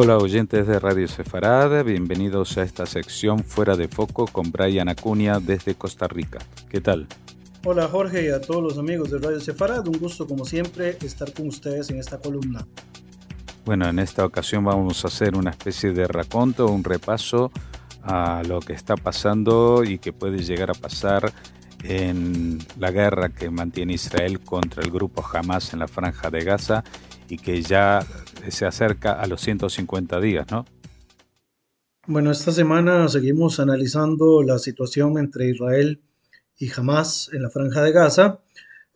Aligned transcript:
Hola 0.00 0.16
oyentes 0.16 0.68
de 0.68 0.78
Radio 0.78 1.08
Sefarada, 1.08 1.82
bienvenidos 1.82 2.56
a 2.56 2.62
esta 2.62 2.86
sección 2.86 3.42
Fuera 3.42 3.74
de 3.74 3.88
Foco 3.88 4.28
con 4.28 4.52
Brian 4.52 4.88
Acuña 4.88 5.40
desde 5.40 5.74
Costa 5.74 6.06
Rica. 6.06 6.38
¿Qué 6.68 6.80
tal? 6.80 7.08
Hola 7.64 7.88
Jorge 7.88 8.26
y 8.26 8.28
a 8.28 8.40
todos 8.40 8.62
los 8.62 8.78
amigos 8.78 9.10
de 9.10 9.18
Radio 9.18 9.40
Sefarad, 9.40 9.88
un 9.88 9.98
gusto 9.98 10.28
como 10.28 10.44
siempre 10.44 10.96
estar 11.02 11.32
con 11.32 11.48
ustedes 11.48 11.90
en 11.90 11.98
esta 11.98 12.20
columna. 12.20 12.64
Bueno, 13.64 13.88
en 13.88 13.98
esta 13.98 14.24
ocasión 14.24 14.64
vamos 14.64 15.04
a 15.04 15.08
hacer 15.08 15.34
una 15.34 15.50
especie 15.50 15.90
de 15.90 16.06
raconto, 16.06 16.68
un 16.68 16.84
repaso 16.84 17.50
a 18.04 18.44
lo 18.46 18.60
que 18.60 18.74
está 18.74 18.94
pasando 18.94 19.82
y 19.82 19.98
que 19.98 20.12
puede 20.12 20.44
llegar 20.44 20.70
a 20.70 20.74
pasar 20.74 21.32
en 21.82 22.60
la 22.78 22.92
guerra 22.92 23.30
que 23.30 23.50
mantiene 23.50 23.94
Israel 23.94 24.38
contra 24.38 24.80
el 24.80 24.92
grupo 24.92 25.24
Hamas 25.32 25.72
en 25.72 25.80
la 25.80 25.88
franja 25.88 26.30
de 26.30 26.44
Gaza 26.44 26.84
y 27.28 27.38
que 27.38 27.62
ya 27.62 28.04
se 28.48 28.66
acerca 28.66 29.12
a 29.12 29.26
los 29.26 29.40
150 29.40 30.20
días, 30.20 30.46
¿no? 30.50 30.64
Bueno, 32.06 32.30
esta 32.30 32.52
semana 32.52 33.06
seguimos 33.08 33.60
analizando 33.60 34.42
la 34.42 34.58
situación 34.58 35.18
entre 35.18 35.50
Israel 35.50 36.00
y 36.56 36.70
Hamas 36.74 37.30
en 37.34 37.42
la 37.42 37.50
franja 37.50 37.82
de 37.82 37.92
Gaza. 37.92 38.40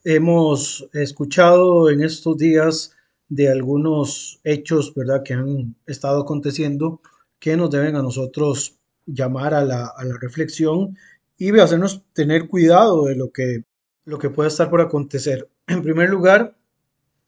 Hemos 0.03 0.89
escuchado 0.95 1.91
en 1.91 2.03
estos 2.03 2.39
días 2.39 2.97
de 3.29 3.51
algunos 3.51 4.41
hechos, 4.45 4.95
¿verdad?, 4.95 5.23
que 5.23 5.35
han 5.35 5.77
estado 5.87 6.23
aconteciendo 6.23 7.01
que 7.39 7.57
nos 7.57 7.71
deben 7.71 7.97
a 7.97 8.03
nosotros 8.03 8.79
llamar 9.05 9.53
a 9.53 9.65
la, 9.65 9.93
reflexión 10.21 10.97
y 11.37 11.59
hacernos 11.59 12.03
tener 12.13 12.49
cuidado 12.49 13.07
de 13.07 13.17
lo 13.17 13.31
que, 13.31 13.65
lo 14.05 14.19
que 14.19 14.31
puede 14.31 14.49
estar 14.49 14.71
por 14.71 14.81
acontecer. 14.81 15.51
En 15.67 15.83
primer 15.83 16.09
lugar, 16.09 16.57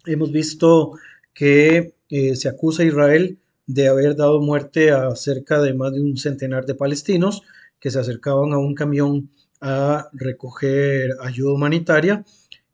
hemos 0.06 0.32
visto 0.32 0.92
que 1.32 1.94
eh, 2.08 2.36
se 2.36 2.48
acusa 2.48 2.82
a 2.82 2.86
Israel 2.86 3.38
de 3.66 3.88
haber 3.88 4.16
dado 4.16 4.40
muerte 4.40 4.90
a 4.90 5.14
cerca 5.16 5.60
de 5.60 5.74
más 5.74 5.92
de 5.92 6.00
un 6.00 6.16
centenar 6.16 6.66
de 6.66 6.74
palestinos 6.74 7.42
que 7.80 7.90
se 7.90 7.98
acercaban 7.98 8.52
a 8.52 8.58
un 8.58 8.74
camión 8.74 9.30
a 9.60 10.08
recoger 10.12 11.16
ayuda 11.22 11.52
humanitaria. 11.52 12.24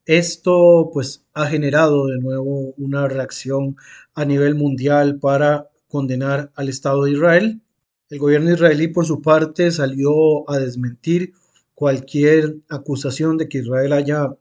Esto 0.04 0.90
pues 0.92 1.24
ha 1.34 1.46
generado 1.46 2.06
de 2.06 2.18
nuevo 2.18 2.74
una 2.76 3.06
reacción 3.06 3.76
a 4.14 4.24
nivel 4.24 4.56
mundial 4.56 5.18
para 5.20 5.68
condenar 5.88 6.50
al 6.56 6.68
Estado 6.68 7.04
de 7.04 7.12
Israel. 7.12 7.60
El 8.08 8.18
gobierno 8.18 8.52
israelí 8.52 8.88
por 8.88 9.06
su 9.06 9.22
parte 9.22 9.70
salió 9.70 10.48
a 10.50 10.58
desmentir 10.58 11.32
cualquier 11.74 12.56
acusación 12.68 13.38
de 13.38 13.48
que 13.48 13.58
Israel 13.58 13.92
haya 13.92 14.34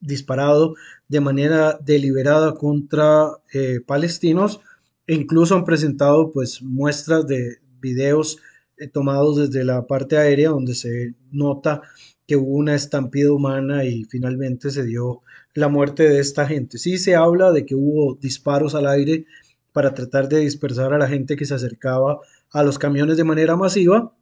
disparado 0.00 0.74
de 1.08 1.20
manera 1.20 1.78
deliberada 1.82 2.54
contra 2.54 3.30
eh, 3.52 3.80
palestinos 3.84 4.60
e 5.06 5.14
incluso 5.14 5.54
han 5.54 5.64
presentado 5.64 6.30
pues 6.32 6.62
muestras 6.62 7.26
de 7.26 7.58
videos 7.80 8.38
eh, 8.76 8.88
tomados 8.88 9.36
desde 9.36 9.64
la 9.64 9.86
parte 9.86 10.16
aérea 10.16 10.50
donde 10.50 10.74
se 10.74 11.14
nota 11.30 11.82
que 12.26 12.36
hubo 12.36 12.54
una 12.56 12.74
estampida 12.74 13.32
humana 13.32 13.84
y 13.84 14.04
finalmente 14.04 14.70
se 14.70 14.84
dio 14.84 15.22
la 15.54 15.68
muerte 15.68 16.08
de 16.08 16.20
esta 16.20 16.46
gente. 16.46 16.78
Sí 16.78 16.98
se 16.98 17.14
habla 17.14 17.52
de 17.52 17.66
que 17.66 17.74
hubo 17.74 18.14
disparos 18.16 18.74
al 18.74 18.86
aire 18.86 19.26
para 19.72 19.94
tratar 19.94 20.28
de 20.28 20.40
dispersar 20.40 20.92
a 20.92 20.98
la 20.98 21.08
gente 21.08 21.36
que 21.36 21.44
se 21.44 21.54
acercaba 21.54 22.20
a 22.50 22.62
los 22.62 22.78
camiones 22.78 23.16
de 23.16 23.24
manera 23.24 23.56
masiva, 23.56 24.14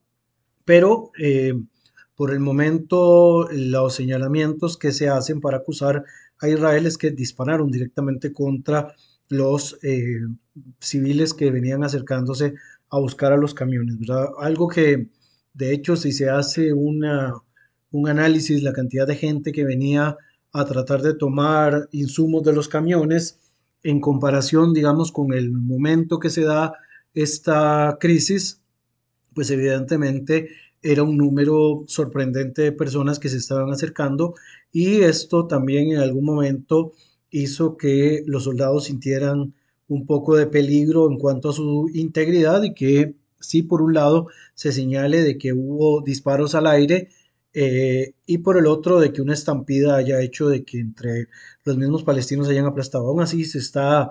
pero 0.65 1.13
eh, 1.19 1.55
por 2.23 2.31
el 2.31 2.39
momento, 2.39 3.49
los 3.51 3.97
señalamientos 3.97 4.77
que 4.77 4.93
se 4.93 5.09
hacen 5.09 5.41
para 5.41 5.57
acusar 5.57 6.05
a 6.39 6.49
Israel 6.49 6.87
es 6.87 6.97
que 6.97 7.11
dispararon 7.11 7.69
directamente 7.69 8.33
contra 8.33 8.95
los 9.29 9.77
eh, 9.83 10.21
civiles 10.79 11.35
que 11.35 11.51
venían 11.51 11.83
acercándose 11.83 12.55
a 12.91 13.01
buscar 13.01 13.33
a 13.33 13.37
los 13.37 13.55
camiones, 13.55 13.97
Algo 14.39 14.69
que, 14.69 15.09
de 15.53 15.75
hecho, 15.75 15.97
si 15.97 16.13
se 16.13 16.31
hace 16.31 16.73
una, 16.73 17.35
un 17.91 18.09
análisis, 18.09 18.63
la 18.63 18.73
cantidad 18.73 19.09
de 19.09 19.17
gente 19.17 19.51
que 19.51 19.65
venía 19.65 20.17
a 20.53 20.65
tratar 20.65 21.03
de 21.03 21.15
tomar 21.15 21.89
insumos 21.91 22.45
de 22.45 22.53
los 22.53 22.69
camiones, 22.69 23.41
en 23.83 24.01
comparación, 24.01 24.73
digamos, 24.73 25.11
con 25.11 25.33
el 25.33 25.51
momento 25.51 26.21
que 26.21 26.31
se 26.31 26.43
da 26.43 26.73
esta 27.15 27.97
crisis, 27.99 28.61
pues 29.35 29.51
evidentemente 29.51 30.51
era 30.83 31.03
un 31.03 31.17
número 31.17 31.85
sorprendente 31.87 32.63
de 32.63 32.73
personas 32.73 33.19
que 33.19 33.29
se 33.29 33.37
estaban 33.37 33.71
acercando 33.71 34.35
y 34.73 35.03
esto 35.03 35.47
también 35.47 35.93
en 35.93 35.99
algún 35.99 36.25
momento 36.25 36.93
hizo 37.31 37.77
que 37.77 38.23
los 38.27 38.45
soldados 38.45 38.85
sintieran 38.85 39.55
un 39.89 40.07
poco 40.07 40.37
de 40.37 40.47
peligro 40.47 41.11
en 41.11 41.19
cuanto 41.19 41.51
a 41.51 41.53
su 41.53 41.91
integridad 41.95 42.63
y 42.63 42.75
que 42.75 43.15
sí 43.41 43.63
por 43.63 43.83
un 43.83 43.95
lado 43.95 44.29
se 44.55 44.73
señale 44.73 45.23
de 45.23 45.39
que 45.39 45.53
hubo 45.53 46.03
disparos 46.03 46.55
al 46.55 46.67
aire 46.67 47.09
eh, 47.55 48.15
y 48.27 48.39
por 48.39 48.57
el 48.57 48.67
otro 48.67 48.99
de 49.01 49.13
que 49.13 49.23
una 49.23 49.35
estampida 49.35 49.97
haya 49.97 50.21
hecho 50.23 50.49
de 50.49 50.65
que 50.65 50.81
entre 50.81 51.29
los 51.65 51.77
mismos 51.77 52.03
palestinos 52.03 52.49
hayan 52.49 52.65
aplastado. 52.67 53.09
Aún 53.09 53.21
así 53.21 53.45
se 53.45 53.59
está 53.59 54.11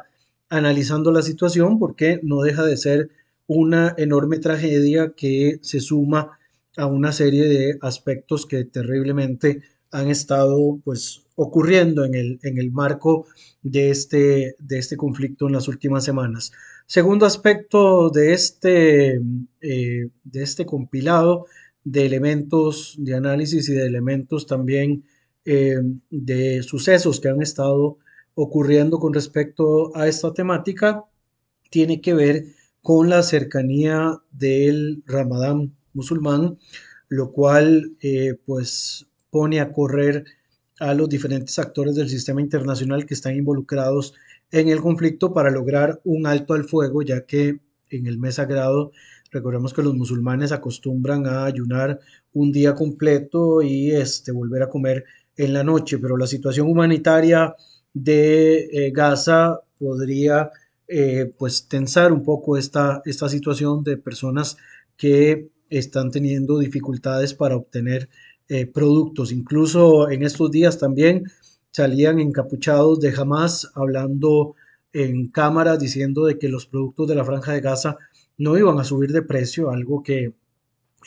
analizando 0.50 1.12
la 1.12 1.24
situación 1.24 1.80
porque 1.80 2.20
no 2.24 2.42
deja 2.42 2.64
de 2.64 2.78
ser 2.78 3.10
una 3.48 3.96
enorme 3.98 4.38
tragedia 4.40 5.14
que 5.16 5.60
se 5.62 5.80
suma 5.80 6.40
a 6.78 6.86
una 6.86 7.12
serie 7.12 7.48
de 7.48 7.78
aspectos 7.82 8.46
que 8.46 8.64
terriblemente 8.66 9.62
han 9.92 10.10
estado 10.10 10.80
pues 10.84 11.24
ocurriendo 11.36 12.06
en 12.06 12.16
el, 12.16 12.40
en 12.44 12.58
el 12.58 12.72
marco 12.72 13.26
de 13.62 13.90
este, 13.90 14.56
de 14.60 14.80
este 14.80 14.98
conflicto 14.98 15.48
en 15.48 15.54
las 15.54 15.68
últimas 15.68 16.04
semanas. 16.04 16.52
Segundo 16.86 17.26
aspecto 17.26 18.10
de 18.10 18.34
este, 18.34 19.22
eh, 19.62 20.10
de 20.24 20.44
este 20.44 20.66
compilado 20.66 21.46
de 21.84 22.06
elementos 22.06 22.96
de 22.98 23.16
análisis 23.16 23.68
y 23.70 23.74
de 23.74 23.86
elementos 23.86 24.46
también 24.46 25.04
eh, 25.46 25.80
de 26.10 26.64
sucesos 26.64 27.20
que 27.20 27.30
han 27.30 27.42
estado 27.42 27.98
ocurriendo 28.36 29.00
con 29.00 29.14
respecto 29.14 29.96
a 29.96 30.08
esta 30.08 30.34
temática 30.34 31.04
tiene 31.70 32.02
que 32.02 32.14
ver 32.14 32.46
con 32.82 33.10
la 33.10 33.24
cercanía 33.24 34.20
del 34.32 35.04
Ramadán 35.06 35.76
musulmán, 35.94 36.58
lo 37.10 37.32
cual 37.32 37.94
eh, 38.02 38.36
pues 38.46 39.08
pone 39.30 39.60
a 39.60 39.72
correr 39.72 40.26
a 40.80 40.94
los 40.94 41.10
diferentes 41.10 41.60
actores 41.60 41.96
del 41.96 42.10
sistema 42.10 42.42
internacional 42.42 43.06
que 43.06 43.14
están 43.14 43.36
involucrados 43.36 44.14
en 44.52 44.70
el 44.70 44.82
conflicto 44.82 45.34
para 45.34 45.52
lograr 45.52 46.02
un 46.04 46.26
alto 46.26 46.54
al 46.54 46.66
fuego, 46.66 47.02
ya 47.02 47.26
que 47.26 47.60
en 47.90 48.08
el 48.08 48.18
mes 48.18 48.36
sagrado 48.36 48.92
recordemos 49.32 49.74
que 49.74 49.84
los 49.84 49.96
musulmanes 49.96 50.52
acostumbran 50.52 51.26
a 51.26 51.46
ayunar 51.46 52.00
un 52.34 52.52
día 52.52 52.76
completo 52.76 53.62
y 53.62 53.92
este, 53.92 54.32
volver 54.32 54.64
a 54.64 54.70
comer 54.70 55.06
en 55.38 55.54
la 55.54 55.64
noche, 55.64 55.98
pero 56.00 56.18
la 56.18 56.28
situación 56.28 56.68
humanitaria 56.68 57.56
de 57.94 58.70
eh, 58.72 58.92
Gaza 58.92 59.60
podría 59.80 60.52
eh, 60.88 61.34
pues 61.38 61.68
tensar 61.68 62.12
un 62.12 62.24
poco 62.24 62.58
esta, 62.58 63.02
esta 63.06 63.30
situación 63.30 63.84
de 63.84 63.98
personas 63.98 64.58
que 64.98 65.51
están 65.72 66.12
teniendo 66.12 66.60
dificultades 66.60 67.34
para 67.34 67.56
obtener 67.56 68.10
eh, 68.48 68.68
productos. 68.68 69.32
Incluso 69.32 70.10
en 70.10 70.22
estos 70.24 70.52
días 70.52 70.78
también 70.78 71.32
salían 71.72 72.20
encapuchados 72.20 73.00
de 73.00 73.14
Hamas 73.16 73.72
hablando 73.74 74.56
en 74.94 75.30
cámaras 75.30 75.80
diciendo 75.80 76.26
de 76.26 76.38
que 76.38 76.50
los 76.50 76.68
productos 76.68 77.08
de 77.08 77.16
la 77.16 77.26
franja 77.26 77.54
de 77.54 77.62
Gaza 77.62 77.98
no 78.38 78.58
iban 78.58 78.80
a 78.80 78.84
subir 78.84 79.12
de 79.12 79.24
precio, 79.24 79.72
algo 79.72 80.04
que 80.04 80.34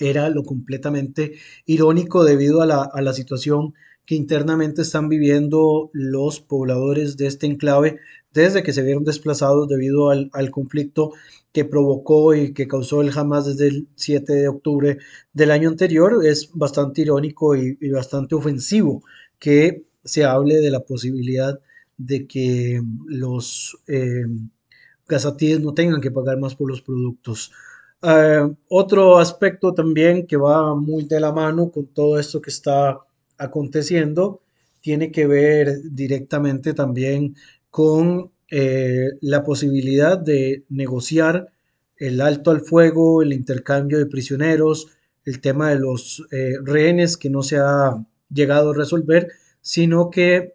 era 0.01 0.29
lo 0.31 0.43
completamente 0.43 1.35
irónico 1.67 2.25
debido 2.25 2.63
a 2.63 2.67
la, 2.67 2.83
a 2.83 3.01
la 3.03 3.13
situación 3.13 3.75
que 4.07 4.15
internamente 4.15 4.83
están 4.83 5.09
viviendo 5.09 5.91
los 5.93 6.41
pobladores 6.41 7.17
de 7.17 7.27
este 7.27 7.47
enclave 7.47 7.99
desde 8.33 8.63
que 8.63 8.73
se 8.73 8.83
vieron 8.83 9.05
desplazados 9.05 9.69
debido 9.69 10.11
al, 10.11 10.51
conflicto 10.51 11.13
que 11.55 11.65
provocó 11.65 12.35
y 12.35 12.53
que 12.53 12.67
causó 12.67 13.01
el 13.01 13.17
Hamas 13.17 13.47
desde 13.47 13.69
el 13.69 13.89
7 13.95 14.33
de 14.35 14.49
octubre 14.49 14.99
del 15.33 15.53
año 15.53 15.69
anterior. 15.69 16.27
Es 16.27 16.51
bastante 16.53 17.03
irónico 17.03 17.55
y, 17.55 17.77
bastante 17.91 18.35
ofensivo 18.35 19.05
que 19.39 19.85
se 20.05 20.25
hable 20.25 20.57
de 20.57 20.71
la 20.73 20.81
posibilidad 20.81 21.61
de 21.97 22.27
que 22.27 22.83
los 23.07 23.79
eh, 23.87 24.25
no 25.61 25.75
tengan 25.75 26.01
que 26.01 26.11
pagar 26.11 26.39
más 26.41 26.57
por 26.57 26.69
los 26.69 26.83
productos. 26.83 27.53
Eh, 28.03 28.53
otro 28.69 29.19
aspecto 29.19 29.73
también 29.73 30.27
que 30.27 30.37
va 30.37 30.75
muy 30.75 31.05
de 31.05 31.21
la 31.21 31.31
mano 31.31 31.71
con 31.71 31.87
todo 31.87 32.19
esto 32.19 32.41
que 32.43 32.51
está 32.51 32.99
aconteciendo 33.39 34.41
tiene 34.81 35.13
que 35.13 35.27
ver 35.29 35.83
directamente 35.85 36.75
también 36.75 37.37
con 37.71 38.34
eh, 38.51 39.11
la 39.21 39.43
posibilidad 39.43 40.19
de 40.19 40.65
negociar 40.69 41.49
el 41.97 42.21
alto 42.21 42.51
al 42.51 42.61
fuego, 42.61 43.23
el 43.23 43.33
intercambio 43.33 43.99
de 43.99 44.07
prisioneros, 44.07 44.89
el 45.25 45.41
tema 45.41 45.71
de 45.71 45.79
los 45.79 46.25
eh, 46.31 46.55
rehenes 46.63 47.17
que 47.17 47.31
no 47.31 47.43
se 47.43 47.57
ha 47.57 48.05
llegado 48.33 48.71
a 48.71 48.75
resolver, 48.75 49.29
sino 49.61 50.11
que 50.11 50.55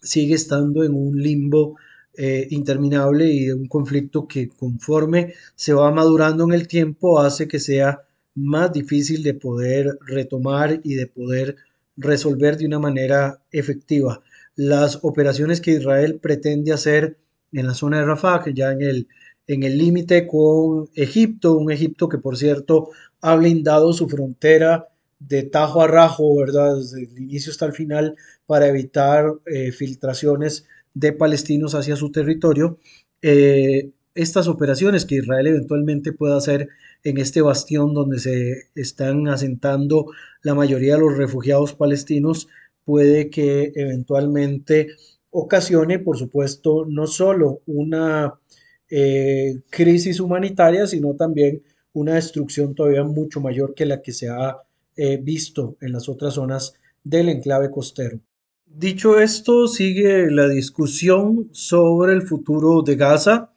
sigue 0.00 0.34
estando 0.34 0.84
en 0.84 0.94
un 0.94 1.20
limbo 1.20 1.76
eh, 2.16 2.48
interminable 2.50 3.30
y 3.30 3.50
un 3.50 3.68
conflicto 3.68 4.26
que 4.26 4.48
conforme 4.48 5.34
se 5.54 5.72
va 5.72 5.90
madurando 5.90 6.44
en 6.44 6.52
el 6.52 6.66
tiempo 6.66 7.20
hace 7.20 7.46
que 7.46 7.60
sea 7.60 8.00
más 8.34 8.72
difícil 8.72 9.22
de 9.22 9.34
poder 9.34 9.98
retomar 10.06 10.80
y 10.82 10.94
de 10.94 11.06
poder 11.06 11.56
resolver 11.96 12.56
de 12.56 12.66
una 12.66 12.78
manera 12.78 13.42
efectiva. 13.50 14.22
Las 14.58 14.98
operaciones 15.02 15.60
que 15.60 15.70
Israel 15.70 16.18
pretende 16.20 16.72
hacer 16.72 17.16
en 17.52 17.68
la 17.68 17.74
zona 17.74 18.00
de 18.00 18.06
Rafah, 18.06 18.42
ya 18.52 18.72
en 18.72 18.82
el 18.82 19.08
en 19.46 19.62
el 19.62 19.78
límite 19.78 20.26
con 20.26 20.90
Egipto, 20.94 21.56
un 21.56 21.70
Egipto 21.70 22.08
que 22.08 22.18
por 22.18 22.36
cierto 22.36 22.90
ha 23.20 23.36
blindado 23.36 23.92
su 23.92 24.08
frontera 24.08 24.88
de 25.20 25.44
tajo 25.44 25.80
a 25.80 25.86
rajo, 25.86 26.36
¿verdad? 26.36 26.76
Desde 26.76 27.04
el 27.04 27.18
inicio 27.18 27.52
hasta 27.52 27.66
el 27.66 27.72
final 27.72 28.16
para 28.46 28.66
evitar 28.66 29.32
eh, 29.46 29.70
filtraciones 29.70 30.66
de 30.92 31.12
palestinos 31.12 31.76
hacia 31.76 31.94
su 31.94 32.10
territorio. 32.10 32.78
Eh, 33.22 33.90
estas 34.16 34.48
operaciones 34.48 35.04
que 35.04 35.16
Israel 35.16 35.46
eventualmente 35.46 36.12
pueda 36.12 36.36
hacer 36.36 36.68
en 37.04 37.18
este 37.18 37.40
bastión 37.40 37.94
donde 37.94 38.18
se 38.18 38.64
están 38.74 39.28
asentando 39.28 40.06
la 40.42 40.56
mayoría 40.56 40.94
de 40.94 41.00
los 41.00 41.16
refugiados 41.16 41.74
palestinos 41.74 42.48
puede 42.88 43.28
que 43.28 43.70
eventualmente 43.74 44.86
ocasione, 45.28 45.98
por 45.98 46.16
supuesto, 46.16 46.86
no 46.88 47.06
solo 47.06 47.60
una 47.66 48.40
eh, 48.88 49.60
crisis 49.68 50.20
humanitaria, 50.20 50.86
sino 50.86 51.12
también 51.14 51.62
una 51.92 52.14
destrucción 52.14 52.74
todavía 52.74 53.04
mucho 53.04 53.42
mayor 53.42 53.74
que 53.74 53.84
la 53.84 54.00
que 54.00 54.12
se 54.12 54.30
ha 54.30 54.56
eh, 54.96 55.18
visto 55.22 55.76
en 55.82 55.92
las 55.92 56.08
otras 56.08 56.32
zonas 56.32 56.76
del 57.04 57.28
enclave 57.28 57.70
costero. 57.70 58.20
Dicho 58.64 59.20
esto, 59.20 59.68
sigue 59.68 60.30
la 60.30 60.48
discusión 60.48 61.50
sobre 61.52 62.14
el 62.14 62.22
futuro 62.22 62.80
de 62.80 62.96
Gaza. 62.96 63.52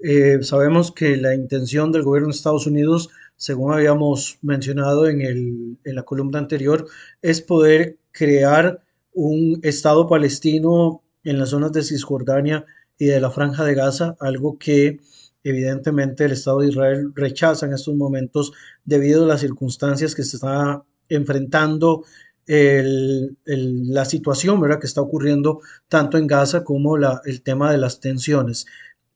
Eh, 0.00 0.38
sabemos 0.42 0.90
que 0.90 1.16
la 1.16 1.36
intención 1.36 1.92
del 1.92 2.02
gobierno 2.02 2.30
de 2.30 2.34
Estados 2.34 2.66
Unidos, 2.66 3.08
según 3.36 3.72
habíamos 3.72 4.36
mencionado 4.42 5.08
en, 5.08 5.20
el, 5.20 5.78
en 5.84 5.94
la 5.94 6.02
columna 6.02 6.40
anterior, 6.40 6.88
es 7.22 7.40
poder 7.40 7.98
crear 8.14 8.80
un 9.12 9.60
Estado 9.62 10.08
palestino 10.08 11.02
en 11.24 11.38
las 11.38 11.50
zonas 11.50 11.72
de 11.72 11.82
Cisjordania 11.82 12.64
y 12.96 13.06
de 13.06 13.20
la 13.20 13.30
Franja 13.30 13.64
de 13.64 13.74
Gaza, 13.74 14.16
algo 14.20 14.56
que 14.56 15.00
evidentemente 15.42 16.24
el 16.24 16.32
Estado 16.32 16.60
de 16.60 16.68
Israel 16.68 17.12
rechaza 17.14 17.66
en 17.66 17.74
estos 17.74 17.94
momentos 17.96 18.52
debido 18.84 19.24
a 19.24 19.28
las 19.28 19.40
circunstancias 19.40 20.14
que 20.14 20.22
se 20.22 20.36
está 20.36 20.82
enfrentando 21.08 22.04
la 22.46 24.04
situación 24.04 24.60
¿verdad? 24.60 24.78
que 24.78 24.86
está 24.86 25.00
ocurriendo 25.00 25.60
tanto 25.88 26.16
en 26.18 26.26
Gaza 26.26 26.62
como 26.62 26.96
el 26.96 27.42
tema 27.42 27.72
de 27.72 27.78
las 27.78 28.00
tensiones. 28.00 28.66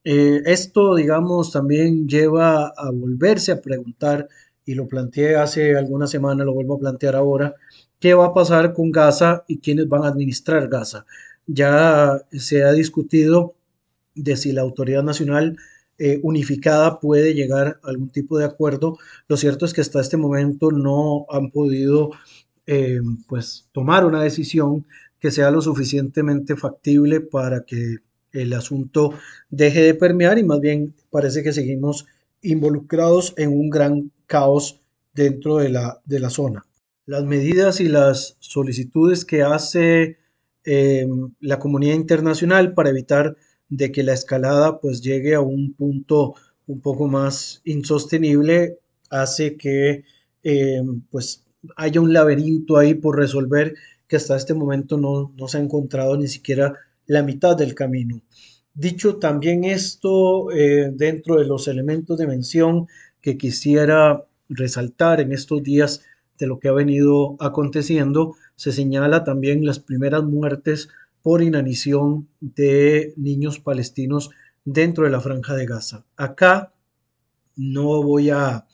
Eh, 0.05 0.43
esto, 0.47 0.95
digamos, 0.95 1.53
también 1.53 2.09
lleva 2.09 2.73
a 2.77 2.91
volverse 2.91 3.53
a 3.53 3.61
preguntar, 3.61 4.29
y 4.69 4.75
lo 4.75 4.87
planteé 4.87 5.37
hace 5.37 5.77
algunas 5.79 6.11
semanas, 6.11 6.45
lo 6.45 6.53
vuelvo 6.53 6.75
a 6.77 6.79
plantear 6.79 7.17
ahora, 7.17 7.55
¿qué 8.01 8.15
va 8.15 8.27
a 8.27 8.35
pasar 8.35 8.73
con 8.75 8.91
Gaza 8.93 9.45
y 9.49 9.59
quiénes 9.59 9.89
van 9.89 10.05
a 10.05 10.09
administrar 10.09 10.69
Gaza? 10.69 11.07
Ya 11.47 12.23
se 12.33 12.65
ha 12.65 12.73
discutido 12.73 13.55
de 14.15 14.37
si 14.37 14.53
la 14.53 14.63
autoridad 14.63 15.03
nacional 15.03 15.57
eh, 15.99 16.21
unificada 16.23 17.01
puede 17.01 17.35
llegar 17.35 17.81
a 17.83 17.89
algún 17.89 18.11
tipo 18.11 18.39
de 18.39 18.45
acuerdo. 18.45 18.99
Lo 19.29 19.37
cierto 19.37 19.65
es 19.65 19.73
que 19.75 19.81
hasta 19.81 20.01
este 20.01 20.17
momento 20.17 20.71
no 20.71 21.27
han 21.31 21.51
podido 21.51 22.11
eh, 22.67 23.01
pues 23.27 23.69
tomar 23.73 24.05
una 24.05 24.23
decisión 24.23 24.87
que 25.19 25.31
sea 25.31 25.51
lo 25.51 25.61
suficientemente 25.61 26.57
factible 26.57 27.21
para 27.21 27.65
que 27.65 27.97
el 28.33 28.53
asunto 28.53 29.13
deje 29.51 29.83
de 29.83 29.95
permear 29.95 30.39
y 30.39 30.45
más 30.45 30.61
bien 30.61 30.95
parece 31.11 31.43
que 31.43 31.53
seguimos 31.53 32.07
involucrados 32.43 33.35
en 33.37 33.51
un 33.51 33.71
gran 33.71 34.13
caos 34.27 34.81
dentro 35.15 35.57
de 35.57 35.71
la, 35.71 36.01
de 36.05 36.21
la 36.21 36.31
zona. 36.31 36.68
Las 37.09 37.25
medidas 37.25 37.81
y 37.81 37.89
las 37.89 38.37
solicitudes 38.39 39.25
que 39.25 39.41
hace 39.41 40.19
eh, 40.67 41.07
la 41.41 41.59
comunidad 41.59 41.95
internacional 41.95 42.75
para 42.75 42.91
evitar 42.91 43.35
de 43.71 43.91
que 43.91 44.03
la 44.03 44.13
escalada 44.13 44.79
pues 44.79 45.01
llegue 45.01 45.35
a 45.35 45.41
un 45.41 45.73
punto 45.73 46.35
un 46.67 46.83
poco 46.83 47.09
más 47.09 47.63
insostenible 47.65 48.81
hace 49.09 49.57
que 49.57 50.05
eh, 50.43 50.83
pues 51.11 51.47
haya 51.77 51.99
un 52.03 52.13
laberinto 52.13 52.77
ahí 52.77 52.93
por 52.93 53.17
resolver 53.17 53.75
que 54.07 54.17
hasta 54.17 54.37
este 54.37 54.53
momento 54.53 54.99
no, 54.99 55.49
se 55.49 55.57
ha 55.57 55.63
encontrado 55.63 56.15
ni 56.19 56.29
siquiera 56.29 56.75
la 57.07 57.23
mitad 57.23 57.57
del 57.57 57.75
camino. 57.75 58.21
Dicho 58.75 59.17
también 59.17 59.65
esto, 59.65 60.51
eh, 60.53 60.91
dentro 60.93 61.37
de 61.37 61.47
los 61.47 61.69
elementos 61.69 62.19
de 62.19 62.27
mención 62.27 62.87
que 63.23 63.39
quisiera 63.39 64.27
resaltar 64.51 65.23
en 65.23 65.33
estos 65.33 65.63
días 65.63 66.03
de 66.39 66.47
lo 66.47 66.59
que 66.59 66.69
ha 66.69 66.73
venido 66.73 67.37
aconteciendo, 67.41 68.37
se 68.57 68.73
señala 68.73 69.25
también 69.25 69.65
las 69.67 69.79
primeras 69.79 70.25
muertes 70.25 70.89
por 71.23 71.43
inanición 71.43 72.29
de 72.41 73.13
niños 73.17 73.59
palestinos 73.59 74.31
dentro 74.65 75.05
de 75.05 75.11
la 75.11 75.21
franja 75.21 75.55
de 75.55 75.67
Gaza. 75.67 76.05
Acá 76.17 76.73
no 77.57 78.03
voy 78.03 78.31
a 78.31 78.67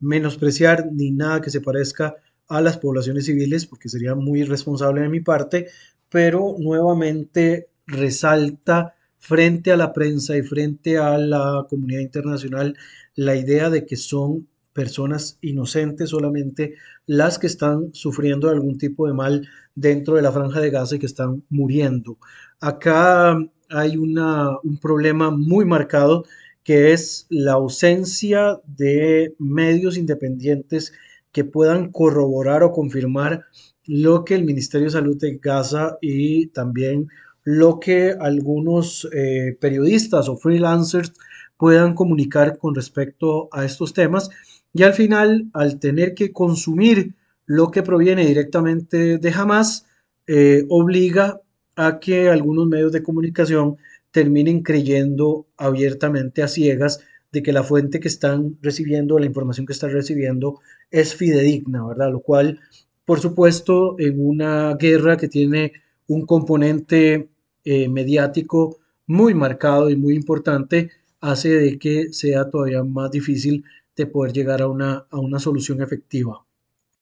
menospreciar 0.00 0.88
ni 0.92 1.10
nada 1.10 1.40
que 1.40 1.50
se 1.50 1.60
parezca 1.60 2.16
a 2.48 2.60
las 2.60 2.78
poblaciones 2.78 3.26
civiles, 3.26 3.66
porque 3.66 3.88
sería 3.88 4.14
muy 4.14 4.40
irresponsable 4.40 5.02
de 5.02 5.08
mi 5.08 5.20
parte, 5.20 5.68
pero 6.08 6.56
nuevamente 6.58 7.68
resalta 7.86 8.94
frente 9.18 9.70
a 9.70 9.76
la 9.76 9.92
prensa 9.92 10.36
y 10.36 10.42
frente 10.42 10.98
a 10.98 11.18
la 11.18 11.66
comunidad 11.68 12.00
internacional 12.00 12.76
la 13.14 13.36
idea 13.36 13.70
de 13.70 13.84
que 13.84 13.96
son 13.96 14.48
personas 14.72 15.38
inocentes 15.40 16.10
solamente 16.10 16.74
las 17.06 17.38
que 17.38 17.46
están 17.46 17.92
sufriendo 17.92 18.48
algún 18.48 18.78
tipo 18.78 19.06
de 19.06 19.14
mal 19.14 19.48
dentro 19.74 20.16
de 20.16 20.22
la 20.22 20.32
franja 20.32 20.60
de 20.60 20.70
Gaza 20.70 20.96
y 20.96 20.98
que 20.98 21.06
están 21.06 21.44
muriendo. 21.48 22.18
Acá 22.60 23.36
hay 23.68 23.96
una, 23.96 24.58
un 24.62 24.78
problema 24.78 25.30
muy 25.30 25.64
marcado 25.64 26.24
que 26.64 26.92
es 26.92 27.26
la 27.30 27.52
ausencia 27.52 28.60
de 28.66 29.34
medios 29.38 29.96
independientes 29.96 30.92
que 31.32 31.44
puedan 31.44 31.90
corroborar 31.90 32.62
o 32.62 32.72
confirmar 32.72 33.46
lo 33.86 34.24
que 34.24 34.34
el 34.34 34.44
Ministerio 34.44 34.86
de 34.86 34.92
Salud 34.92 35.16
de 35.18 35.38
Gaza 35.38 35.96
y 36.00 36.48
también 36.48 37.08
lo 37.44 37.80
que 37.80 38.14
algunos 38.20 39.08
eh, 39.12 39.56
periodistas 39.60 40.28
o 40.28 40.36
freelancers 40.36 41.12
puedan 41.56 41.94
comunicar 41.94 42.58
con 42.58 42.74
respecto 42.74 43.48
a 43.52 43.64
estos 43.64 43.92
temas 43.92 44.30
y 44.72 44.82
al 44.82 44.94
final, 44.94 45.50
al 45.52 45.78
tener 45.80 46.14
que 46.14 46.32
consumir 46.32 47.14
lo 47.46 47.70
que 47.70 47.82
proviene 47.82 48.26
directamente 48.26 49.18
de 49.18 49.30
Hamas, 49.30 49.86
eh, 50.26 50.64
obliga 50.68 51.40
a 51.76 51.98
que 51.98 52.28
algunos 52.28 52.66
medios 52.68 52.92
de 52.92 53.02
comunicación 53.02 53.78
terminen 54.12 54.62
creyendo 54.62 55.46
abiertamente 55.56 56.42
a 56.42 56.48
ciegas 56.48 57.00
de 57.32 57.42
que 57.42 57.52
la 57.52 57.62
fuente 57.62 58.00
que 58.00 58.08
están 58.08 58.56
recibiendo, 58.60 59.18
la 59.18 59.26
información 59.26 59.66
que 59.66 59.72
están 59.72 59.90
recibiendo 59.92 60.60
es 60.90 61.14
fidedigna, 61.14 61.86
¿verdad? 61.86 62.10
Lo 62.10 62.20
cual, 62.20 62.60
por 63.04 63.20
supuesto, 63.20 63.96
en 63.98 64.24
una 64.24 64.74
guerra 64.74 65.16
que 65.16 65.28
tiene 65.28 65.72
un 66.06 66.26
componente 66.26 67.28
eh, 67.64 67.88
mediático 67.88 68.78
muy 69.06 69.34
marcado 69.34 69.90
y 69.90 69.96
muy 69.96 70.14
importante, 70.14 70.90
hace 71.20 71.50
de 71.50 71.78
que 71.78 72.12
sea 72.12 72.48
todavía 72.50 72.82
más 72.82 73.10
difícil 73.10 73.64
de 73.96 74.06
poder 74.06 74.32
llegar 74.32 74.62
a 74.62 74.68
una, 74.68 75.06
a 75.10 75.18
una 75.18 75.38
solución 75.38 75.82
efectiva. 75.82 76.44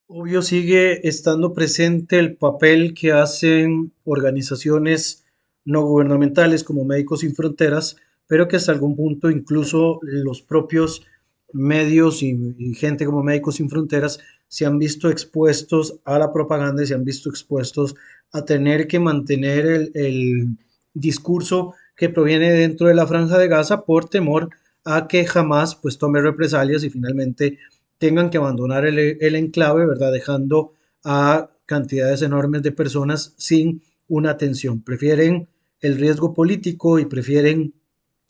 Obvio 0.06 0.40
sigue 0.40 1.06
estando 1.06 1.52
presente 1.52 2.18
el 2.18 2.36
papel 2.36 2.94
que 2.94 3.12
hacen 3.12 3.92
organizaciones 4.04 5.24
no 5.66 5.82
gubernamentales 5.82 6.64
como 6.64 6.86
Médicos 6.86 7.20
Sin 7.20 7.34
Fronteras, 7.34 7.96
pero 8.26 8.48
que 8.48 8.56
hasta 8.56 8.72
algún 8.72 8.96
punto 8.96 9.30
incluso 9.30 10.00
los 10.02 10.40
propios 10.40 11.04
medios 11.52 12.22
y, 12.22 12.74
gente 12.74 13.04
como 13.04 13.22
Médicos 13.22 13.56
Sin 13.56 13.68
Fronteras 13.68 14.18
se 14.48 14.64
han 14.64 14.78
visto 14.78 15.10
expuestos 15.10 16.00
a 16.04 16.18
la 16.18 16.32
propaganda 16.32 16.82
y 16.82 16.86
se 16.86 16.94
han 16.94 17.04
visto 17.04 17.28
expuestos 17.28 17.94
a 18.32 18.46
tener 18.46 18.86
que 18.86 18.98
mantener 18.98 19.66
el, 19.66 19.90
el 19.94 20.48
discurso 20.94 21.74
que 21.96 22.08
proviene 22.08 22.50
dentro 22.50 22.88
de 22.88 22.94
la 22.94 23.06
franja 23.06 23.36
de 23.36 23.48
Gaza 23.48 23.84
por 23.84 24.08
temor 24.08 24.48
a 24.84 25.08
que 25.08 25.26
jamás 25.26 25.74
pues 25.76 25.98
tome 25.98 26.20
represalias 26.20 26.84
y 26.84 26.90
finalmente 26.90 27.58
tengan 27.98 28.30
que 28.30 28.38
abandonar 28.38 28.86
el, 28.86 29.34
enclave, 29.34 29.86
¿verdad? 29.86 30.12
Dejando 30.12 30.72
a 31.04 31.50
cantidades 31.66 32.22
enormes 32.22 32.62
de 32.62 32.72
personas 32.72 33.34
sin 33.36 33.82
una 34.08 34.30
atención. 34.30 34.82
Prefieren 34.82 35.48
el 35.80 35.96
riesgo 35.96 36.32
político 36.32 36.98
y 36.98 37.04
prefieren 37.04 37.74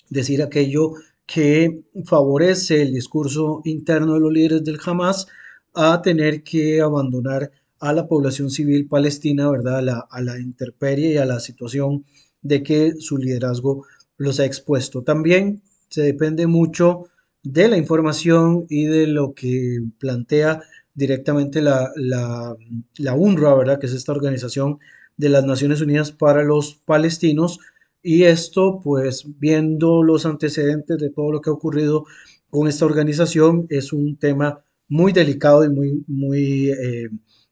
decir 0.08 0.42
aquello 0.42 0.94
que 1.26 1.82
favorece 2.04 2.82
el 2.82 2.92
discurso 2.94 3.60
interno 3.64 4.14
de 4.14 4.20
los 4.20 4.32
líderes 4.32 4.64
del 4.64 4.80
Hamas 4.84 5.26
a 5.74 6.00
tener 6.02 6.42
que 6.42 6.80
abandonar 6.80 7.52
a 7.78 7.92
la 7.92 8.08
población 8.08 8.50
civil 8.50 8.88
palestina, 8.88 9.50
¿verdad? 9.50 9.78
A 9.78 9.82
la, 9.82 10.06
a 10.10 10.22
la 10.22 10.40
intemperie 10.40 11.12
y 11.12 11.16
a 11.18 11.26
la 11.26 11.38
situación 11.38 12.04
de 12.42 12.62
que 12.62 12.94
su 12.98 13.18
liderazgo 13.18 13.84
los 14.16 14.40
ha 14.40 14.46
expuesto. 14.46 15.02
También 15.02 15.62
depende 16.02 16.46
mucho 16.46 17.04
de 17.42 17.68
la 17.68 17.76
información 17.76 18.66
y 18.68 18.84
de 18.86 19.06
lo 19.06 19.34
que 19.34 19.80
plantea 19.98 20.62
directamente 20.94 21.62
la, 21.62 21.90
la, 21.96 23.14
UNRWA, 23.14 23.54
¿verdad? 23.54 23.78
que 23.78 23.86
es 23.86 23.92
esta 23.92 24.12
organización 24.12 24.78
de 25.16 25.28
las 25.28 25.44
Naciones 25.44 25.80
Unidas 25.80 26.10
para 26.12 26.42
los 26.42 26.74
Palestinos. 26.84 27.60
Y 28.02 28.24
esto, 28.24 28.80
pues 28.82 29.24
viendo 29.38 30.02
los 30.02 30.26
antecedentes 30.26 30.98
de 30.98 31.10
todo 31.10 31.32
lo 31.32 31.40
que 31.40 31.50
ha 31.50 31.52
ocurrido 31.52 32.04
con 32.50 32.68
esta 32.68 32.86
organización, 32.86 33.66
es 33.70 33.92
un 33.92 34.16
tema 34.16 34.64
muy 34.88 35.12
delicado 35.12 35.64
y 35.64 35.68
muy, 35.68 36.04
muy 36.06 36.70
eh, 36.70 37.08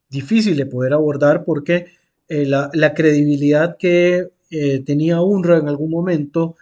difícil 0.08 0.56
de 0.56 0.66
poder 0.66 0.92
abordar 0.94 1.44
porque 1.44 1.86
eh, 2.28 2.46
la, 2.46 2.94
credibilidad 2.94 3.76
que 3.78 4.28
eh, 4.50 4.82
tenía 4.84 5.20
UNRWA 5.20 5.58
en 5.58 5.68
algún 5.68 5.90
momento, 5.90 6.56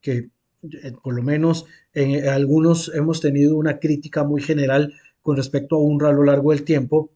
que 0.00 0.28
por 1.02 1.14
lo 1.14 1.22
menos 1.22 1.66
en, 1.94 2.28
algunos 2.28 2.90
hemos 2.94 3.20
tenido 3.20 3.56
una 3.56 3.78
crítica 3.78 4.24
muy 4.24 4.42
general 4.42 4.92
con 5.22 5.36
respecto 5.36 5.76
a 5.76 5.82
UNRWA 5.82 6.10
a 6.10 6.12
lo 6.12 6.24
largo 6.24 6.50
del 6.52 6.64
tiempo, 6.64 7.10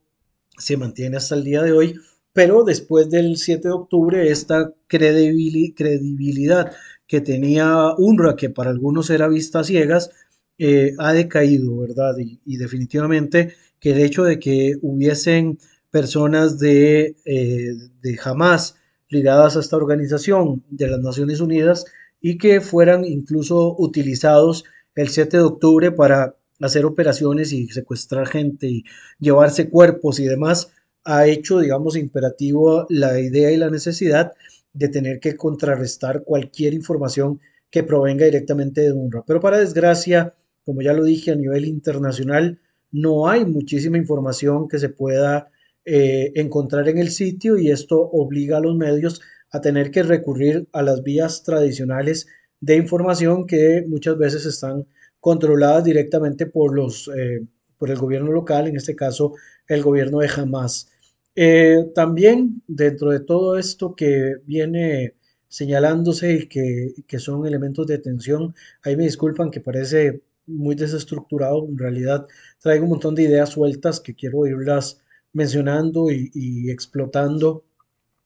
se 0.59 0.77
mantiene 0.77 1.17
hasta 1.17 1.35
el 1.35 1.45
día 1.45 1.63
de 1.63 1.73
hoy, 1.73 1.95
pero 2.33 2.63
después 2.65 3.11
del 3.11 3.37
7 3.37 3.69
de 3.69 3.75
octubre 3.75 4.31
esta 4.31 4.73
credibilidad 4.87 6.73
que 7.07 7.21
tenía 7.21 7.95
UNRWA, 7.97 8.37
que 8.37 8.51
para 8.51 8.71
algunos 8.71 9.11
era 9.11 9.29
vista 9.29 9.65
ciegas, 9.65 10.11
eh, 10.59 10.95
ha 10.99 11.13
decaído, 11.13 11.79
¿verdad? 11.79 12.15
Y, 12.19 12.57
definitivamente 12.57 13.55
que 13.81 13.93
el 13.93 14.01
hecho 14.01 14.25
de 14.25 14.39
que 14.39 14.77
hubiesen 14.81 15.59
personas 15.91 16.59
de, 16.59 17.17
eh, 17.25 17.75
de 18.01 18.19
Hamas 18.23 18.77
ligadas 19.09 19.57
a 19.57 19.61
esta 19.61 19.77
organización 19.77 20.63
de 20.71 20.87
las 20.89 21.01
Naciones 21.01 21.41
Unidas 21.41 21.85
y 22.23 22.39
que 22.39 22.61
fueran 22.61 23.05
incluso 23.05 23.75
utilizados 23.79 24.65
el 24.95 25.09
7 25.09 25.37
de 25.37 25.43
octubre 25.43 25.93
para 25.93 26.37
hacer 26.61 26.87
operaciones 26.87 27.53
y 27.53 27.67
secuestrar 27.69 28.29
gente 28.29 28.69
y 28.69 28.85
llevarse 29.19 29.69
cuerpos 29.69 30.21
y 30.21 30.25
demás, 30.25 30.71
ha 31.05 31.27
hecho, 31.27 31.59
digamos, 31.59 31.97
imperativo 31.97 32.87
la 32.89 33.19
idea 33.19 33.51
y 33.51 33.57
la 33.57 33.69
necesidad 33.69 34.33
de 34.73 34.89
tener 34.89 35.19
que 35.19 35.37
contrarrestar 35.37 36.23
cualquier 36.23 36.75
información 36.75 37.41
que 37.71 37.83
provenga 37.83 38.25
directamente 38.25 38.83
de 38.83 38.93
UNRWA. 38.93 39.25
Pero 39.27 39.41
para 39.41 39.59
desgracia, 39.59 40.35
como 40.65 40.83
ya 40.83 40.93
lo 40.93 41.05
dije 41.05 41.33
a 41.33 41.37
nivel 41.37 41.65
internacional, 41.65 42.61
no 42.93 43.29
hay 43.29 43.45
muchísima 43.45 43.99
información 43.99 44.69
que 44.69 44.79
se 44.79 44.91
pueda 44.91 45.51
eh, 45.85 46.33
encontrar 46.37 46.89
en 46.89 46.99
el 46.99 47.11
sitio 47.11 47.59
y 47.59 47.71
esto 47.71 48.01
obliga 48.01 48.59
a 48.59 48.61
los 48.61 48.77
medios 48.77 49.21
a 49.53 49.61
tener 49.61 49.91
que 49.91 50.03
recurrir 50.03 50.69
a 50.73 50.83
las 50.83 51.03
vías 51.03 51.43
tradicionales 51.43 52.27
de 52.61 52.77
información 52.77 53.47
que 53.47 53.85
muchas 53.87 54.17
veces 54.19 54.47
están 54.47 54.87
controladas 55.21 55.85
directamente 55.85 56.47
por, 56.47 56.75
los, 56.75 57.11
eh, 57.17 57.47
por 57.79 57.91
el 57.91 57.99
gobierno 57.99 58.33
local, 58.33 58.67
en 58.67 58.77
este 58.77 58.97
caso 58.97 59.35
el 59.69 59.83
gobierno 59.83 60.19
de 60.19 60.31
Hamas. 60.35 60.89
Eh, 61.35 61.91
también 61.95 62.63
dentro 62.67 63.11
de 63.11 63.21
todo 63.21 63.57
esto 63.59 63.95
que 63.95 64.37
viene 64.45 65.15
señalándose 65.49 66.33
y 66.35 66.49
que, 66.49 66.95
que, 67.07 67.19
son 67.19 67.47
elementos 67.47 67.87
de 67.87 67.99
tensión, 67.99 68.55
ahí 68.83 68.97
me 68.97 69.05
disculpan 69.05 69.51
que 69.51 69.61
parece 69.61 70.23
muy 70.47 70.75
desestructurado, 70.75 71.67
en 71.69 71.79
realidad 71.79 72.27
traigo 72.61 72.85
un 72.85 72.91
montón 72.91 73.15
de 73.15 73.25
ideas 73.25 73.51
sueltas 73.51 74.01
que 74.01 74.15
quiero 74.15 74.47
irlas 74.47 75.03
mencionando 75.33 76.11
y, 76.11 76.71
explotando 76.71 77.65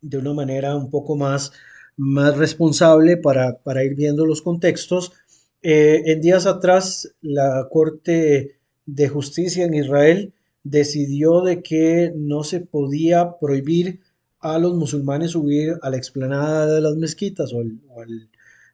de 0.09 0.19
una 0.19 0.33
manera 0.33 0.77
un 0.77 0.91
poco 0.91 1.17
más, 1.17 1.53
más 1.97 2.37
responsable 2.37 3.17
para, 3.17 3.59
para 3.59 3.85
ir 3.85 3.95
viendo 3.95 4.25
los 4.25 4.43
contextos. 4.43 5.13
Eh, 5.63 6.03
en 6.07 6.21
días 6.21 6.47
atrás, 6.47 7.13
la 7.23 7.67
Corte 7.71 8.59
de 8.87 9.09
Justicia 9.09 9.65
en 9.65 9.75
Israel 9.75 10.33
decidió 10.63 11.43
de 11.43 11.63
que 11.63 12.13
no 12.15 12.45
se 12.45 12.61
podía 12.61 13.37
prohibir 13.41 14.01
a 14.41 14.59
los 14.59 14.75
musulmanes 14.75 15.33
subir 15.33 15.77
a 15.83 15.91
la 15.91 15.97
explanada 15.97 16.73
de 16.73 16.81
las 16.81 16.97
mezquitas 16.97 17.53
o, 17.53 17.61
al 17.61 18.31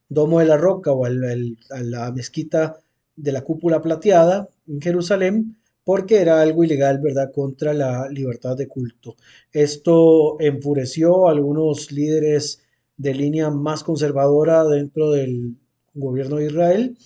Domo 0.09 0.41
de 0.41 0.47
la 0.47 0.59
Roca 0.59 0.93
o 0.93 1.07
al, 1.07 1.57
a 1.71 1.81
la 1.81 2.13
mezquita 2.13 2.77
de 3.17 3.33
la 3.33 3.43
cúpula 3.43 3.81
plateada 3.81 4.49
en 4.67 4.81
Jerusalén 4.83 5.57
porque 5.85 6.21
era 6.21 6.41
algo 6.41 6.65
ilegal, 6.65 7.01
¿verdad?, 7.01 7.33
contra 7.33 7.73
la 7.75 8.09
libertad 8.09 8.57
de 8.57 8.69
culto. 8.69 9.17
Esto 9.53 10.41
enfureció 10.41 11.29
a 11.29 11.33
algunos 11.33 11.91
líderes 11.93 12.63
de 12.97 13.15
línea 13.15 13.51
más 13.51 13.83
conservadora 13.83 14.65
dentro 14.65 15.11
del 15.11 15.57
gobierno 15.95 16.37
de 16.37 16.47
Israel, 16.47 16.97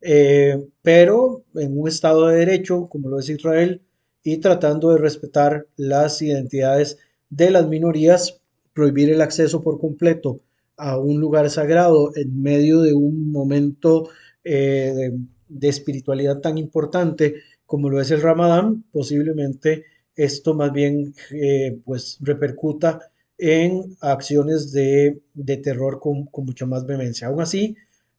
eh, 0.00 0.66
pero 0.82 1.44
en 1.54 1.78
un 1.78 1.88
Estado 1.88 2.26
de 2.26 2.38
Derecho, 2.38 2.88
como 2.88 3.08
lo 3.08 3.18
es 3.20 3.28
Israel, 3.28 3.82
y 4.24 4.38
tratando 4.38 4.90
de 4.90 4.98
respetar 4.98 5.66
las 5.76 6.22
identidades 6.22 6.98
de 7.30 7.50
las 7.50 7.68
minorías, 7.68 8.40
prohibir 8.72 9.10
el 9.10 9.20
acceso 9.20 9.62
por 9.62 9.80
completo 9.80 10.40
a 10.76 10.98
un 10.98 11.20
lugar 11.20 11.50
sagrado 11.50 12.12
en 12.16 12.42
medio 12.42 12.80
de 12.80 12.94
un 12.94 13.30
momento 13.30 14.08
eh, 14.44 14.92
de 14.94 15.18
espiritualidad 15.60 16.40
tan 16.40 16.58
importante 16.58 17.36
como 17.66 17.88
lo 17.88 18.00
es 18.00 18.10
el 18.10 18.20
Ramadán, 18.20 18.84
posiblemente 18.92 19.84
esto 20.14 20.54
más 20.54 20.72
bien 20.72 21.14
eh, 21.30 21.78
pues 21.84 22.18
repercuta 22.20 23.00
en 23.38 23.96
acciones 24.00 24.72
de, 24.72 25.20
terror 25.62 25.98
con, 26.00 26.28
mucha 26.44 26.66
más 26.66 26.86
vehemencia. 26.86 27.28
Aún 27.28 27.40
así, 27.40 27.76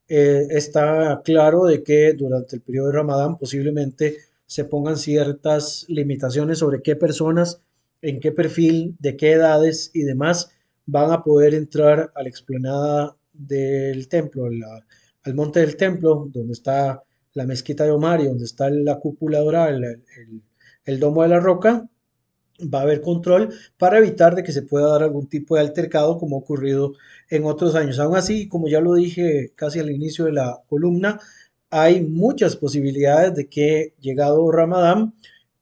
eh, 0.07 0.47
está 0.49 1.21
claro 1.23 1.65
de 1.65 1.83
que 1.83 2.13
durante 2.13 2.55
el 2.55 2.61
periodo 2.61 2.87
de 2.87 2.93
Ramadán 2.93 3.37
posiblemente 3.37 4.17
se 4.45 4.65
pongan 4.65 4.97
ciertas 4.97 5.85
limitaciones 5.87 6.59
sobre 6.59 6.81
qué 6.81 6.95
personas, 6.95 7.61
en 8.01 8.19
qué 8.19 8.31
perfil, 8.31 8.95
de 8.99 9.15
qué 9.15 9.31
edades 9.33 9.91
y 9.93 10.01
demás 10.01 10.51
van 10.85 11.11
a 11.11 11.23
poder 11.23 11.53
entrar 11.53 12.11
a 12.15 12.23
la 12.23 12.29
explanada 12.29 13.15
del 13.31 14.07
templo, 14.09 14.49
al 15.23 15.33
monte 15.33 15.61
del 15.61 15.77
templo, 15.77 16.29
donde 16.33 16.53
está 16.53 17.01
la 17.33 17.45
mezquita 17.45 17.83
de 17.83 17.91
Omar 17.91 18.21
y 18.21 18.25
donde 18.25 18.45
está 18.45 18.69
la 18.69 18.99
cúpula 18.99 19.39
dorada, 19.39 19.69
el, 20.85 20.99
domo 20.99 21.23
de 21.23 21.29
la 21.29 21.39
roca, 21.39 21.87
va 22.61 22.79
a 22.79 22.83
haber 22.83 23.01
control 23.01 23.53
para 23.77 23.97
evitar 23.97 24.35
de 24.35 24.43
que 24.43 24.51
se 24.51 24.61
pueda 24.61 24.87
dar 24.89 25.03
algún 25.03 25.27
tipo 25.27 25.55
de 25.55 25.61
altercado 25.61 26.17
como 26.17 26.35
ha 26.35 26.39
ocurrido 26.39 26.93
en 27.29 27.45
otros 27.45 27.75
años. 27.75 27.99
Aún 27.99 28.15
así, 28.15 28.47
como 28.47 28.67
ya 28.67 28.79
lo 28.79 28.93
dije 28.93 29.51
casi 29.55 29.79
al 29.79 29.91
inicio 29.91 30.25
de 30.25 30.33
la 30.33 30.61
columna, 30.67 31.19
hay 31.69 32.01
muchas 32.01 32.55
posibilidades 32.55 33.35
de 33.35 33.47
que 33.49 33.93
llegado 33.99 34.51
Ramadán 34.51 35.15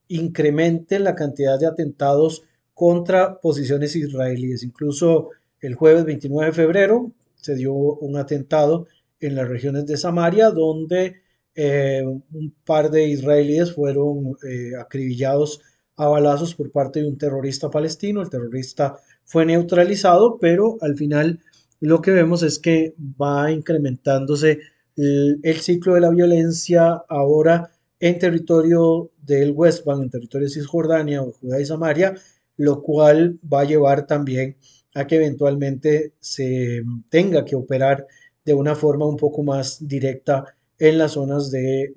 incremente 0.10 1.00
la 1.00 1.16
cantidad 1.16 1.58
de 1.58 1.68
atentados 1.68 2.44
contra 2.74 3.40
posiciones 3.40 3.96
israelíes. 3.96 4.63
Incluso 4.63 5.30
el 5.62 5.75
jueves 5.75 6.04
29 6.04 6.48
de 6.48 6.51
febrero 6.51 7.12
se 7.36 7.56
dio 7.56 7.74
un 7.74 8.18
atentado 8.18 8.88
en 9.22 9.36
las 9.36 9.48
regiones 9.48 9.86
de 9.86 9.98
Samaria 9.98 10.50
donde 10.50 11.22
eh, 11.55 12.03
un 12.05 12.55
par 12.65 12.89
de 12.91 13.08
israelíes 13.08 13.74
fueron 13.74 14.38
eh, 14.48 14.72
acribillados 14.79 15.62
a 15.98 16.08
balazos 16.08 16.55
por 16.55 16.72
parte 16.72 17.01
de 17.01 17.08
un 17.08 17.17
terrorista 17.17 17.70
palestino. 17.70 18.22
El 18.22 18.29
terrorista 18.29 18.98
fue 19.24 19.46
neutralizado, 19.46 20.38
pero 20.39 20.77
al 20.81 20.96
final 20.96 21.39
lo 21.79 22.01
que 22.01 22.12
vemos 22.12 22.43
es 22.43 22.60
que 22.60 22.96
va 23.00 23.51
incrementándose 23.51 24.60
el, 24.96 25.60
ciclo 25.62 25.96
de 25.96 26.01
la 26.01 26.10
violencia 26.10 27.03
ahora 27.10 27.72
en 28.00 28.20
territorio 28.20 29.12
del 29.22 29.51
West 29.51 29.86
Bank, 29.86 30.03
en 30.03 30.10
territorio 30.10 30.48
de 30.48 30.53
Cisjordania 30.53 31.22
o 31.22 31.31
Judá 31.31 31.60
y 31.60 31.65
Samaria, 31.65 32.15
lo 32.58 32.81
cual 32.81 33.39
va 33.51 33.62
a 33.62 33.65
llevar 33.65 34.05
también 34.05 34.58
a 34.93 35.08
que 35.08 35.15
eventualmente 35.15 36.13
se 36.20 36.84
tenga 37.10 37.46
que 37.46 37.55
operar 37.55 38.08
de 38.43 38.53
una 38.53 38.75
forma 38.75 39.08
un 39.08 39.17
poco 39.17 39.43
más 39.43 39.88
directa 39.88 40.55
en 40.81 40.97
las 40.97 41.11
zonas 41.11 41.51
de, 41.51 41.93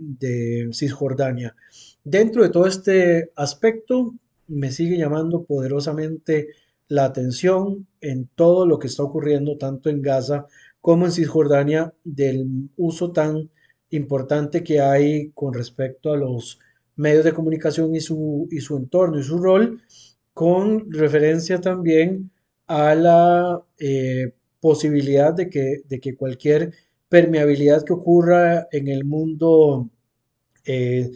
Cisjordania. 0.74 1.56
Dentro 2.04 2.42
de 2.42 2.50
todo 2.50 2.66
este 2.66 3.30
aspecto, 3.34 4.14
me 4.46 4.70
sigue 4.70 4.98
llamando 4.98 5.44
poderosamente 5.44 6.48
la 6.88 7.06
atención 7.06 7.86
en 8.02 8.28
todo 8.34 8.66
lo 8.66 8.78
que 8.78 8.88
está 8.88 9.02
ocurriendo 9.02 9.56
tanto 9.56 9.88
en 9.88 10.02
Gaza 10.02 10.46
como 10.82 11.06
en 11.06 11.12
Cisjordania 11.12 11.94
del 12.04 12.68
uso 12.76 13.10
tan 13.10 13.48
importante 13.88 14.62
que 14.62 14.80
hay 14.80 15.30
con 15.30 15.54
respecto 15.54 16.12
a 16.12 16.18
los 16.18 16.60
medios 16.94 17.24
de 17.24 17.32
comunicación 17.32 17.94
y 17.94 18.00
su, 18.00 18.48
y 18.50 18.60
su 18.60 18.76
entorno 18.76 19.18
y 19.18 19.22
su 19.22 19.38
rol, 19.38 19.80
con 20.34 20.92
referencia 20.92 21.58
también 21.58 22.30
a 22.66 22.94
la 22.94 23.62
eh, 23.78 24.34
posibilidad 24.60 25.32
de 25.32 25.48
que, 25.48 25.80
de 25.88 26.00
que 26.00 26.16
cualquier 26.16 26.74
permeabilidad 27.14 27.84
que 27.84 27.92
ocurra 27.92 28.66
en 28.72 28.88
el 28.88 29.04
mundo 29.04 29.88
eh, 30.64 31.12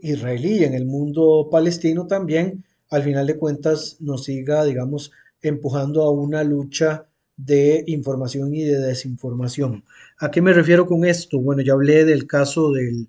israelí, 0.00 0.64
en 0.64 0.72
el 0.72 0.86
mundo 0.86 1.50
palestino 1.52 2.06
también, 2.06 2.64
al 2.88 3.02
final 3.02 3.26
de 3.26 3.36
cuentas 3.36 3.98
nos 4.00 4.24
siga, 4.24 4.64
digamos, 4.64 5.12
empujando 5.42 6.04
a 6.04 6.10
una 6.10 6.42
lucha 6.44 7.08
de 7.36 7.84
información 7.88 8.54
y 8.54 8.64
de 8.64 8.78
desinformación. 8.78 9.84
¿A 10.18 10.30
qué 10.30 10.40
me 10.40 10.54
refiero 10.54 10.86
con 10.86 11.04
esto? 11.04 11.38
Bueno, 11.42 11.60
ya 11.60 11.74
hablé 11.74 12.06
del 12.06 12.26
caso 12.26 12.72
del 12.72 13.08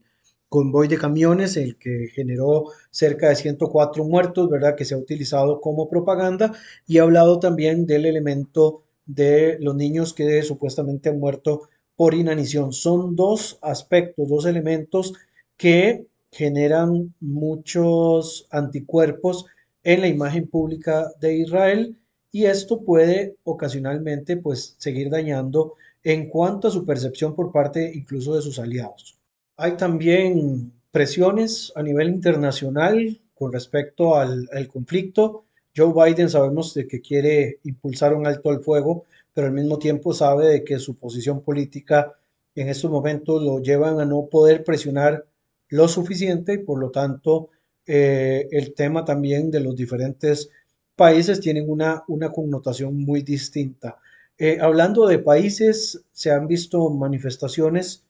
convoy 0.50 0.90
de 0.90 0.98
camiones, 0.98 1.56
el 1.56 1.78
que 1.78 2.10
generó 2.14 2.66
cerca 2.92 3.30
de 3.30 3.38
104 3.38 4.04
muertos, 4.04 4.50
¿verdad? 4.50 4.76
Que 4.76 4.84
se 4.84 4.94
ha 4.94 4.98
utilizado 4.98 5.62
como 5.62 5.90
propaganda 5.90 6.52
y 6.86 6.98
he 6.98 7.00
hablado 7.00 7.40
también 7.40 7.86
del 7.86 8.06
elemento 8.06 8.84
de 9.06 9.58
los 9.62 9.74
niños 9.74 10.14
que 10.14 10.44
supuestamente 10.44 11.08
han 11.08 11.18
muerto 11.18 11.70
por 12.00 12.14
inanición. 12.14 12.72
Son 12.72 13.14
dos 13.14 13.60
aspectos, 13.62 14.30
dos 14.30 14.46
elementos 14.46 15.16
que 15.58 16.06
generan 16.32 17.14
muchos 17.20 18.48
anticuerpos 18.52 19.48
en 19.84 20.00
la 20.00 20.08
imagen 20.08 20.48
pública 20.48 21.12
de 21.20 21.40
Israel 21.40 21.98
y 22.32 22.46
esto 22.46 22.80
puede 22.86 23.36
ocasionalmente 23.44 24.38
pues 24.38 24.76
seguir 24.78 25.10
dañando 25.10 25.74
en 26.02 26.30
cuanto 26.30 26.70
a 26.70 26.72
su 26.72 26.86
percepción 26.86 27.36
por 27.36 27.52
parte 27.52 27.92
incluso 27.94 28.34
de 28.34 28.44
sus 28.44 28.60
aliados. 28.60 29.18
Hay 29.58 29.76
también 29.76 30.72
presiones 30.92 31.74
a 31.76 31.84
nivel 31.84 32.08
internacional 32.08 33.20
con 33.36 33.52
respecto 33.52 34.16
al, 34.16 34.48
conflicto. 34.72 35.44
Joe 35.76 35.92
Biden 35.94 36.30
sabemos 36.30 36.74
de 36.74 36.88
que 36.88 37.02
quiere 37.02 37.60
impulsar 37.66 38.14
un 38.14 38.26
alto 38.26 38.52
al 38.52 38.62
fuego, 38.62 39.04
pero 39.34 39.48
al 39.48 39.54
mismo 39.54 39.80
tiempo 39.80 40.14
sabe 40.14 40.48
de 40.48 40.64
que 40.64 40.80
su 40.80 40.98
posición 40.98 41.42
política 41.42 42.14
en 42.56 42.70
estos 42.70 42.92
momentos 42.92 43.42
lo 43.44 43.60
llevan 43.60 44.00
a 44.00 44.06
no 44.06 44.28
poder 44.28 44.64
presionar 44.64 45.26
lo 45.70 45.88
suficiente 45.88 46.54
y 46.54 46.58
por 46.60 46.80
lo 46.80 46.92
tanto 46.92 47.50
eh, 47.86 48.48
el 48.52 48.74
tema 48.74 49.06
también 49.06 49.50
de 49.52 49.62
los 49.62 49.76
diferentes 49.76 50.50
países 50.96 51.40
tienen 51.40 51.70
una, 51.70 52.04
una 52.08 52.30
connotación 52.30 52.98
muy 52.98 53.22
distinta. 53.22 53.98
Eh, 54.38 54.58
hablando 54.62 55.08
de 55.08 55.20
países, 55.20 56.02
se 56.12 56.32
han 56.32 56.48
visto 56.48 56.90
manifestaciones 56.90 58.04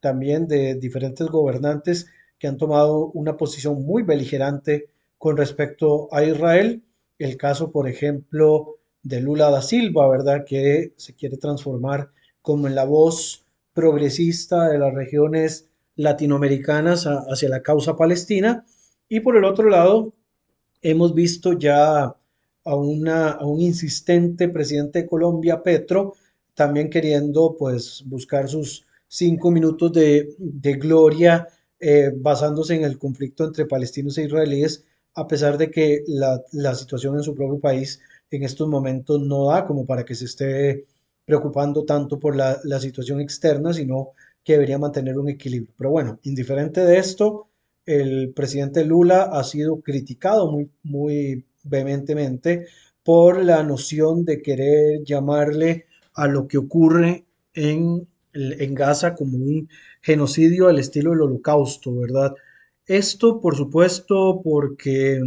también 0.00 0.46
de 0.46 0.74
diferentes 0.74 1.26
gobernantes 1.26 2.06
que 2.38 2.48
han 2.48 2.56
tomado 2.56 3.06
una 3.14 3.36
posición 3.36 3.84
muy 3.84 4.02
beligerante 4.02 4.88
con 5.18 5.36
respecto 5.36 6.08
a 6.12 6.22
Israel. 6.24 6.82
El 7.18 7.36
caso, 7.36 7.70
por 7.70 7.88
ejemplo, 7.88 8.76
de 9.06 9.20
Lula 9.20 9.50
da 9.50 9.62
Silva, 9.62 10.08
¿verdad? 10.08 10.44
Que 10.44 10.92
se 10.96 11.14
quiere 11.14 11.36
transformar 11.36 12.10
como 12.42 12.66
en 12.66 12.74
la 12.74 12.84
voz 12.84 13.44
progresista 13.72 14.68
de 14.68 14.78
las 14.78 14.94
regiones 14.94 15.68
latinoamericanas 15.96 17.06
hacia 17.06 17.48
la 17.48 17.62
causa 17.62 17.96
palestina. 17.96 18.64
Y 19.08 19.20
por 19.20 19.36
el 19.36 19.44
otro 19.44 19.68
lado, 19.68 20.12
hemos 20.82 21.14
visto 21.14 21.52
ya 21.52 22.02
a, 22.02 22.16
a 22.64 22.74
un 22.74 23.60
insistente 23.60 24.48
presidente 24.48 25.02
de 25.02 25.06
Colombia, 25.06 25.62
Petro, 25.62 26.14
también 26.54 26.90
queriendo 26.90 27.54
pues 27.56 28.02
buscar 28.06 28.48
sus 28.48 28.86
cinco 29.06 29.50
minutos 29.50 29.92
de, 29.92 30.34
gloria 30.80 31.46
eh, 31.78 32.10
basándose 32.16 32.74
en 32.74 32.84
el 32.84 32.98
conflicto 32.98 33.44
entre 33.44 33.66
palestinos 33.66 34.18
e 34.18 34.24
israelíes, 34.24 34.84
a 35.14 35.26
pesar 35.26 35.58
de 35.58 35.70
que 35.70 36.02
la, 36.08 36.74
situación 36.74 37.16
en 37.16 37.22
su 37.22 37.34
propio 37.34 37.60
país 37.60 38.00
en 38.30 38.42
estos 38.42 38.68
momentos 38.68 39.20
no 39.20 39.48
da 39.48 39.66
como 39.66 39.86
para 39.86 40.04
que 40.04 40.14
se 40.14 40.26
esté 40.26 40.86
preocupando 41.24 41.84
tanto 41.84 42.18
por 42.18 42.36
la, 42.36 42.80
situación 42.80 43.20
externa, 43.20 43.72
sino 43.72 44.10
que 44.44 44.54
debería 44.54 44.78
mantener 44.78 45.18
un 45.18 45.28
equilibrio. 45.28 45.74
Pero 45.76 45.90
bueno, 45.90 46.20
indiferente 46.22 46.84
de 46.84 46.98
esto, 46.98 47.48
el 47.84 48.32
presidente 48.34 48.84
Lula 48.84 49.22
ha 49.32 49.42
sido 49.44 49.80
criticado 49.80 50.50
muy, 50.50 50.70
muy 50.84 51.44
vehementemente 51.64 52.66
por 53.02 53.44
la 53.44 53.62
noción 53.62 54.24
de 54.24 54.42
querer 54.42 55.02
llamarle 55.04 55.86
a 56.14 56.26
lo 56.28 56.46
que 56.48 56.58
ocurre 56.58 57.24
en, 57.54 58.06
en 58.32 58.74
Gaza 58.74 59.14
como 59.14 59.36
un 59.36 59.68
genocidio 60.00 60.68
al 60.68 60.78
estilo 60.78 61.10
del 61.10 61.22
holocausto, 61.22 61.94
¿verdad? 61.96 62.34
Esto, 62.86 63.40
por 63.40 63.56
supuesto, 63.56 64.40
porque 64.42 65.20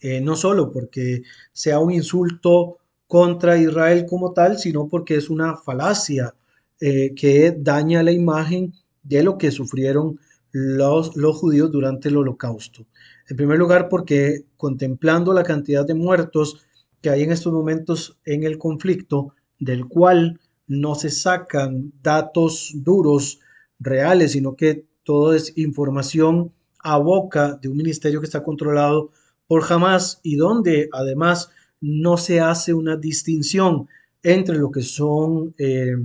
eh, 0.00 0.20
no 0.20 0.36
solo 0.36 0.70
porque 0.72 1.22
sea 1.52 1.78
un 1.78 1.92
insulto 1.92 2.78
contra 3.06 3.56
Israel 3.56 4.06
como 4.06 4.32
tal, 4.32 4.58
sino 4.58 4.88
porque 4.88 5.16
es 5.16 5.30
una 5.30 5.56
falacia 5.56 6.34
eh, 6.80 7.14
que 7.14 7.56
daña 7.58 8.02
la 8.02 8.12
imagen 8.12 8.74
de 9.02 9.22
lo 9.22 9.38
que 9.38 9.50
sufrieron 9.50 10.20
los, 10.52 11.16
los 11.16 11.36
judíos 11.36 11.70
durante 11.70 12.08
el 12.08 12.16
holocausto. 12.16 12.86
En 13.28 13.36
primer 13.36 13.58
lugar, 13.58 13.88
porque 13.88 14.44
contemplando 14.56 15.32
la 15.32 15.42
cantidad 15.42 15.86
de 15.86 15.94
muertos 15.94 16.66
que 17.00 17.10
hay 17.10 17.22
en 17.22 17.32
estos 17.32 17.52
momentos 17.52 18.18
en 18.24 18.44
el 18.44 18.58
conflicto, 18.58 19.34
del 19.58 19.86
cual 19.86 20.40
no 20.66 20.94
se 20.94 21.10
sacan 21.10 21.92
datos 22.02 22.72
duros, 22.74 23.40
reales, 23.80 24.32
sino 24.32 24.56
que 24.56 24.84
todo 25.04 25.34
es 25.34 25.56
información 25.56 26.52
a 26.80 26.98
boca 26.98 27.54
de 27.54 27.68
un 27.68 27.76
ministerio 27.76 28.20
que 28.20 28.26
está 28.26 28.42
controlado 28.42 29.10
por 29.48 29.64
Hamas 29.68 30.20
y 30.22 30.36
donde 30.36 30.88
además 30.92 31.50
no 31.80 32.16
se 32.16 32.40
hace 32.40 32.74
una 32.74 32.96
distinción 32.96 33.88
entre 34.22 34.56
lo 34.58 34.70
que 34.70 34.82
son 34.82 35.54
eh, 35.58 35.96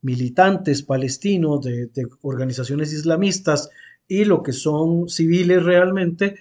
militantes 0.00 0.82
palestinos 0.82 1.62
de, 1.62 1.90
organizaciones 2.22 2.92
islamistas 2.92 3.68
y 4.06 4.24
lo 4.24 4.42
que 4.42 4.52
son 4.52 5.08
civiles 5.08 5.62
realmente, 5.62 6.36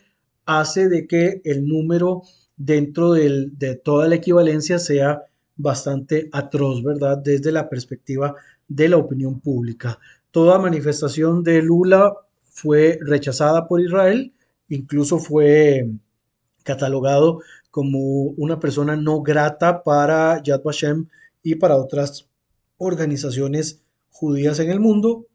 hace 0.46 0.88
de 0.88 1.08
que 1.08 1.42
el 1.44 1.68
número 1.68 2.22
dentro 2.56 3.12
de 3.12 3.82
toda 3.84 4.08
la 4.08 4.16
equivalencia 4.16 4.80
sea 4.80 5.24
bastante 5.58 6.30
atroz, 6.32 6.84
¿verdad? 6.84 7.18
Desde 7.18 7.52
la 7.52 7.68
perspectiva 7.68 8.36
de 8.68 8.90
la 8.90 8.98
opinión 8.98 9.40
pública. 9.40 10.00
Toda 10.32 10.60
manifestación 10.60 11.44
de 11.44 11.62
Lula 11.62 12.14
fue 12.44 13.00
rechazada 13.02 13.68
por 13.68 13.82
Israel, 13.82 14.34
incluso 14.70 15.20
fue 15.20 15.90
catalogado 16.68 17.40
como 17.72 18.00
una 18.38 18.60
persona 18.60 18.96
no 18.98 19.22
grata 19.22 19.84
para 19.84 20.42
Yad 20.44 20.62
Vashem 20.64 21.08
y 21.42 21.56
para 21.56 21.78
otras 21.78 22.28
organizaciones 22.78 23.82
judías 24.12 24.60
en 24.60 24.70
el 24.70 24.80
mundo, 24.80 25.28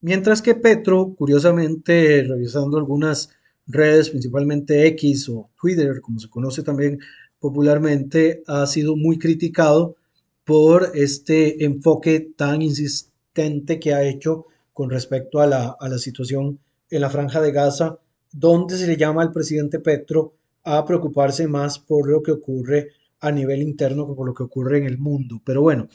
mientras 0.00 0.40
que 0.40 0.54
Petro, 0.54 1.14
curiosamente, 1.16 2.24
revisando 2.26 2.78
algunas 2.78 3.30
redes, 3.66 4.08
principalmente 4.10 4.86
X 4.86 5.28
o 5.28 5.50
Twitter, 5.60 6.00
como 6.00 6.18
se 6.18 6.30
conoce 6.30 6.62
también 6.62 6.98
popularmente, 7.38 8.42
ha 8.46 8.66
sido 8.66 8.96
muy 8.96 9.18
criticado 9.18 9.96
por 10.44 10.92
este 10.94 11.64
enfoque 11.64 12.32
tan 12.34 12.62
insistente 12.62 13.78
que 13.78 13.92
ha 13.92 14.04
hecho 14.04 14.46
con 14.72 14.88
respecto 14.88 15.40
a 15.40 15.46
la, 15.46 15.76
a 15.78 15.88
la 15.88 15.98
situación 15.98 16.58
en 16.90 17.00
la 17.02 17.10
franja 17.10 17.42
de 17.42 17.52
Gaza, 17.52 17.98
donde 18.32 18.78
se 18.78 18.86
le 18.86 18.96
llama 18.96 19.22
al 19.22 19.32
presidente 19.32 19.80
Petro 19.80 20.32
a 20.76 20.84
preocuparse 20.84 21.46
más 21.46 21.78
por 21.78 22.08
lo 22.08 22.22
que 22.22 22.32
ocurre 22.32 22.88
a 23.20 23.30
nivel 23.32 23.62
interno 23.62 24.06
que 24.06 24.14
por 24.14 24.26
lo 24.26 24.34
que 24.34 24.44
ocurre 24.44 24.78
en 24.78 24.84
el 24.84 24.98
mundo. 24.98 25.40
Pero 25.44 25.62
bueno, 25.62 25.88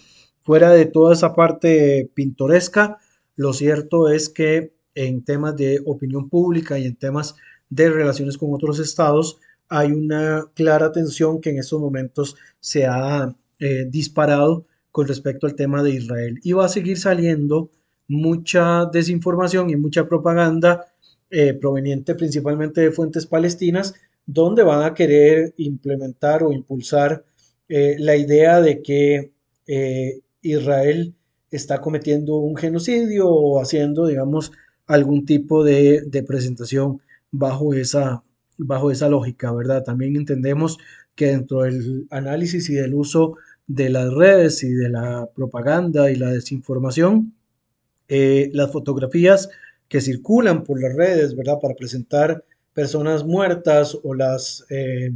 Fuera 0.44 0.72
de 0.72 0.86
toda 0.86 1.14
esa 1.14 1.34
parte 1.34 2.12
pintoresca, 2.14 2.98
lo 3.38 3.54
cierto 3.54 4.10
es 4.10 4.28
que 4.28 4.74
en 4.94 5.24
temas 5.24 5.56
de 5.56 5.82
opinión 5.86 6.30
pública 6.30 6.78
y 6.78 6.86
en 6.86 6.98
temas 6.98 7.36
de 7.70 7.90
relaciones 7.90 8.38
con 8.38 8.54
otros 8.54 8.78
estados, 8.80 9.40
hay 9.70 9.94
una 9.94 10.46
clara 10.54 10.92
tensión 10.92 11.40
que 11.40 11.52
en 11.52 11.60
estos 11.60 11.80
momentos 11.80 12.36
se 12.60 12.86
ha 12.86 13.34
eh, 13.60 13.86
disparado 13.90 14.66
con 14.92 15.08
respecto 15.08 15.48
al 15.48 15.56
tema 15.56 15.82
de 15.82 15.92
Israel. 15.92 16.40
Y 16.44 16.52
va 16.52 16.66
a 16.66 16.70
seguir 16.70 16.98
saliendo 17.00 17.72
mucha 18.10 18.86
desinformación 18.92 19.70
y 19.70 19.78
mucha 19.78 20.10
propaganda 20.10 20.88
eh, 21.30 21.54
proveniente 21.54 22.16
principalmente 22.16 22.82
de 22.82 22.92
fuentes 22.92 23.26
palestinas, 23.26 23.96
donde 24.26 24.64
van 24.64 24.84
a 24.84 24.94
querer 24.94 25.54
implementar 25.58 26.44
o 26.44 26.52
impulsar 26.52 27.24
eh, 27.70 27.96
la 28.00 28.16
idea 28.16 28.62
de 28.62 28.82
que 28.82 29.32
Israel 30.42 31.16
está 31.52 31.82
cometiendo 31.82 32.38
un 32.38 32.56
genocidio 32.56 33.30
o 33.30 33.62
haciendo, 33.62 34.08
digamos, 34.08 34.52
algún 34.88 35.26
tipo 35.26 35.64
de, 35.64 36.24
presentación 36.28 37.02
bajo 37.32 37.74
esa, 37.74 38.24
bajo 38.58 38.92
esa 38.92 39.10
lógica, 39.10 39.52
¿verdad? 39.54 39.84
También 39.84 40.16
entendemos 40.16 40.78
que 41.16 41.28
dentro 41.28 41.62
del 41.62 42.08
análisis 42.10 42.70
y 42.70 42.74
del 42.76 42.94
uso 42.94 43.36
de 43.68 43.90
las 43.90 44.12
redes 44.14 44.64
y 44.64 44.74
de 44.74 44.90
la 44.90 45.30
propaganda 45.36 46.12
y 46.12 46.16
la 46.16 46.32
desinformación, 46.32 47.34
eh, 48.08 48.50
las 48.54 48.72
fotografías 48.72 49.50
que 49.88 50.02
circulan 50.02 50.64
por 50.64 50.82
las 50.82 50.94
redes, 50.96 51.36
¿verdad? 51.36 51.60
Para 51.62 51.76
presentar 51.76 52.44
personas 52.74 53.24
muertas 53.26 53.98
o 54.04 54.14
las, 54.14 54.66
eh, 54.70 55.12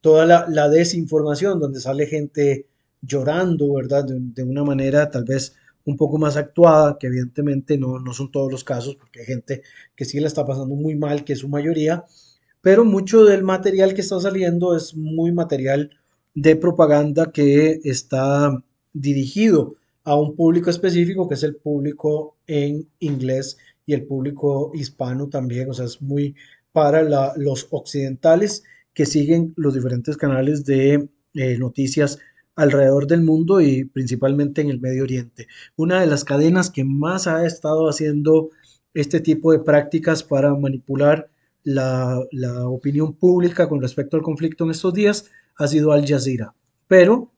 toda 0.00 0.26
la, 0.26 0.46
la, 0.48 0.68
desinformación 0.68 1.60
donde 1.60 1.80
sale 1.80 2.06
gente 2.06 2.66
llorando, 3.02 3.74
¿verdad? 3.74 4.04
De, 4.04 4.42
una 4.42 4.64
manera 4.64 5.10
tal 5.10 5.24
vez 5.24 5.54
un 5.84 5.96
poco 5.96 6.18
más 6.18 6.36
actuada, 6.36 6.98
que 6.98 7.06
evidentemente 7.06 7.78
no, 7.78 7.98
no 7.98 8.12
son 8.12 8.30
todos 8.30 8.50
los 8.50 8.64
casos, 8.64 8.96
porque 8.96 9.20
hay 9.20 9.26
gente 9.26 9.62
que 9.96 10.04
sí 10.04 10.20
la 10.20 10.26
está 10.26 10.44
pasando 10.44 10.74
muy 10.74 10.94
mal, 10.96 11.24
que 11.24 11.32
es 11.32 11.40
su 11.40 11.48
mayoría, 11.48 12.04
pero 12.60 12.84
mucho 12.84 13.24
del 13.24 13.42
material 13.44 13.94
que 13.94 14.02
está 14.02 14.20
saliendo 14.20 14.76
es 14.76 14.94
muy 14.94 15.32
material 15.32 15.90
de 16.34 16.56
propaganda 16.56 17.32
que 17.32 17.80
está 17.84 18.62
dirigido 18.92 19.76
a 20.04 20.16
un 20.16 20.36
público 20.36 20.70
específico 20.70 21.28
que 21.28 21.34
es 21.34 21.42
el 21.42 21.56
público 21.56 22.36
en 22.46 22.88
inglés 23.00 23.58
y 23.86 23.94
el 23.94 24.06
público 24.06 24.72
hispano 24.74 25.28
también, 25.28 25.70
o 25.70 25.72
sea, 25.72 25.86
es 25.86 26.02
muy 26.02 26.34
para 26.78 27.34
los 27.36 27.66
occidentales 27.70 28.62
que 28.94 29.04
siguen 29.04 29.52
los 29.56 29.74
diferentes 29.74 30.16
canales 30.16 30.64
de 30.64 31.08
eh, 31.34 31.58
noticias 31.58 32.20
alrededor 32.54 33.08
del 33.08 33.22
mundo 33.22 33.60
y 33.60 33.84
principalmente 33.84 34.60
en 34.60 34.70
el 34.70 34.80
Medio 34.80 35.02
Oriente. 35.02 35.48
Una 35.74 36.00
de 36.00 36.06
las 36.06 36.22
cadenas 36.22 36.70
que 36.70 36.84
más 36.84 37.26
ha 37.26 37.44
estado 37.44 37.88
haciendo 37.88 38.50
este 38.94 39.18
tipo 39.18 39.50
de 39.50 39.58
prácticas 39.58 40.22
para 40.22 40.54
manipular 40.54 41.28
la, 41.64 42.20
la 42.30 42.68
opinión 42.68 43.12
pública 43.12 43.68
con 43.68 43.82
respecto 43.82 44.16
al 44.16 44.22
conflicto 44.22 44.62
en 44.62 44.70
estos 44.70 44.94
días 44.94 45.32
ha 45.56 45.66
sido 45.66 45.90
Al 45.90 46.06
Jazeera. 46.06 46.54
Pero 46.86 47.32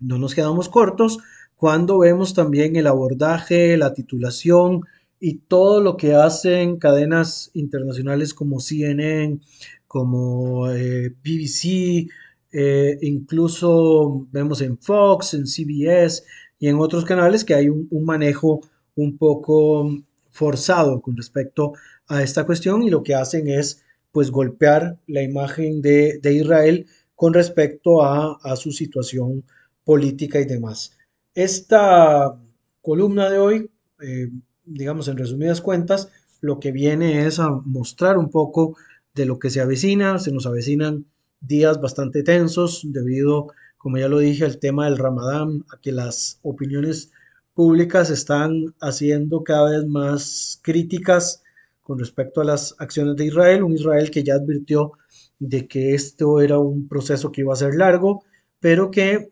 no 0.00 0.18
nos 0.18 0.34
quedamos 0.34 0.68
cortos 0.68 1.18
cuando 1.54 1.98
vemos 1.98 2.34
también 2.34 2.74
el 2.74 2.88
abordaje, 2.88 3.76
la 3.76 3.94
titulación 3.94 4.82
y 5.24 5.34
todo 5.46 5.80
lo 5.80 5.96
que 5.96 6.14
hacen 6.14 6.78
cadenas 6.78 7.52
internacionales 7.54 8.34
como 8.34 8.58
CNN, 8.58 9.38
como 9.86 10.68
eh, 10.68 11.10
BBC, 11.10 12.10
eh, 12.50 12.98
incluso 13.02 14.26
vemos 14.32 14.60
en 14.62 14.76
Fox, 14.78 15.34
en 15.34 15.46
CBS 15.46 16.24
y 16.58 16.66
en 16.66 16.76
otros 16.80 17.04
canales 17.04 17.44
que 17.44 17.54
hay 17.54 17.68
un, 17.68 17.88
manejo 18.04 18.62
un 18.96 19.16
poco 19.16 19.96
forzado 20.32 21.00
con 21.00 21.16
respecto 21.16 21.74
a 22.08 22.20
esta 22.20 22.44
cuestión 22.44 22.82
y 22.82 22.90
lo 22.90 23.04
que 23.04 23.14
hacen 23.14 23.46
es 23.46 23.84
pues 24.10 24.28
golpear 24.32 24.98
la 25.06 25.22
imagen 25.22 25.82
de, 25.82 26.18
Israel 26.24 26.86
con 27.14 27.32
respecto 27.32 28.02
a, 28.02 28.56
su 28.56 28.72
situación 28.72 29.44
política 29.84 30.40
y 30.40 30.46
demás. 30.46 30.98
Esta 31.32 32.36
columna 32.80 33.30
de 33.30 33.38
hoy, 33.38 33.70
eh, 34.00 34.28
digamos 34.64 35.08
en 35.08 35.16
resumidas 35.16 35.60
cuentas, 35.60 36.08
lo 36.40 36.58
que 36.60 36.72
viene 36.72 37.26
es 37.26 37.38
a 37.38 37.50
mostrar 37.50 38.18
un 38.18 38.30
poco 38.30 38.76
de 39.14 39.26
lo 39.26 39.38
que 39.38 39.50
se 39.50 39.60
avecina, 39.60 40.18
se 40.18 40.32
nos 40.32 40.46
avecinan 40.46 41.06
días 41.40 41.80
bastante 41.80 42.22
tensos 42.22 42.82
debido, 42.84 43.48
como 43.78 43.98
ya 43.98 44.08
lo 44.08 44.18
dije, 44.18 44.44
al 44.44 44.58
tema 44.58 44.86
del 44.86 44.98
ramadán, 44.98 45.64
a 45.72 45.80
que 45.80 45.92
las 45.92 46.38
opiniones 46.42 47.10
públicas 47.54 48.10
están 48.10 48.74
haciendo 48.80 49.44
cada 49.44 49.70
vez 49.70 49.86
más 49.86 50.60
críticas 50.62 51.42
con 51.82 51.98
respecto 51.98 52.40
a 52.40 52.44
las 52.44 52.74
acciones 52.78 53.16
de 53.16 53.26
Israel, 53.26 53.64
un 53.64 53.74
Israel 53.74 54.10
que 54.10 54.22
ya 54.22 54.34
advirtió 54.34 54.92
de 55.38 55.66
que 55.66 55.94
esto 55.94 56.40
era 56.40 56.58
un 56.58 56.88
proceso 56.88 57.32
que 57.32 57.42
iba 57.42 57.52
a 57.52 57.56
ser 57.56 57.74
largo, 57.74 58.24
pero 58.60 58.90
que 58.90 59.30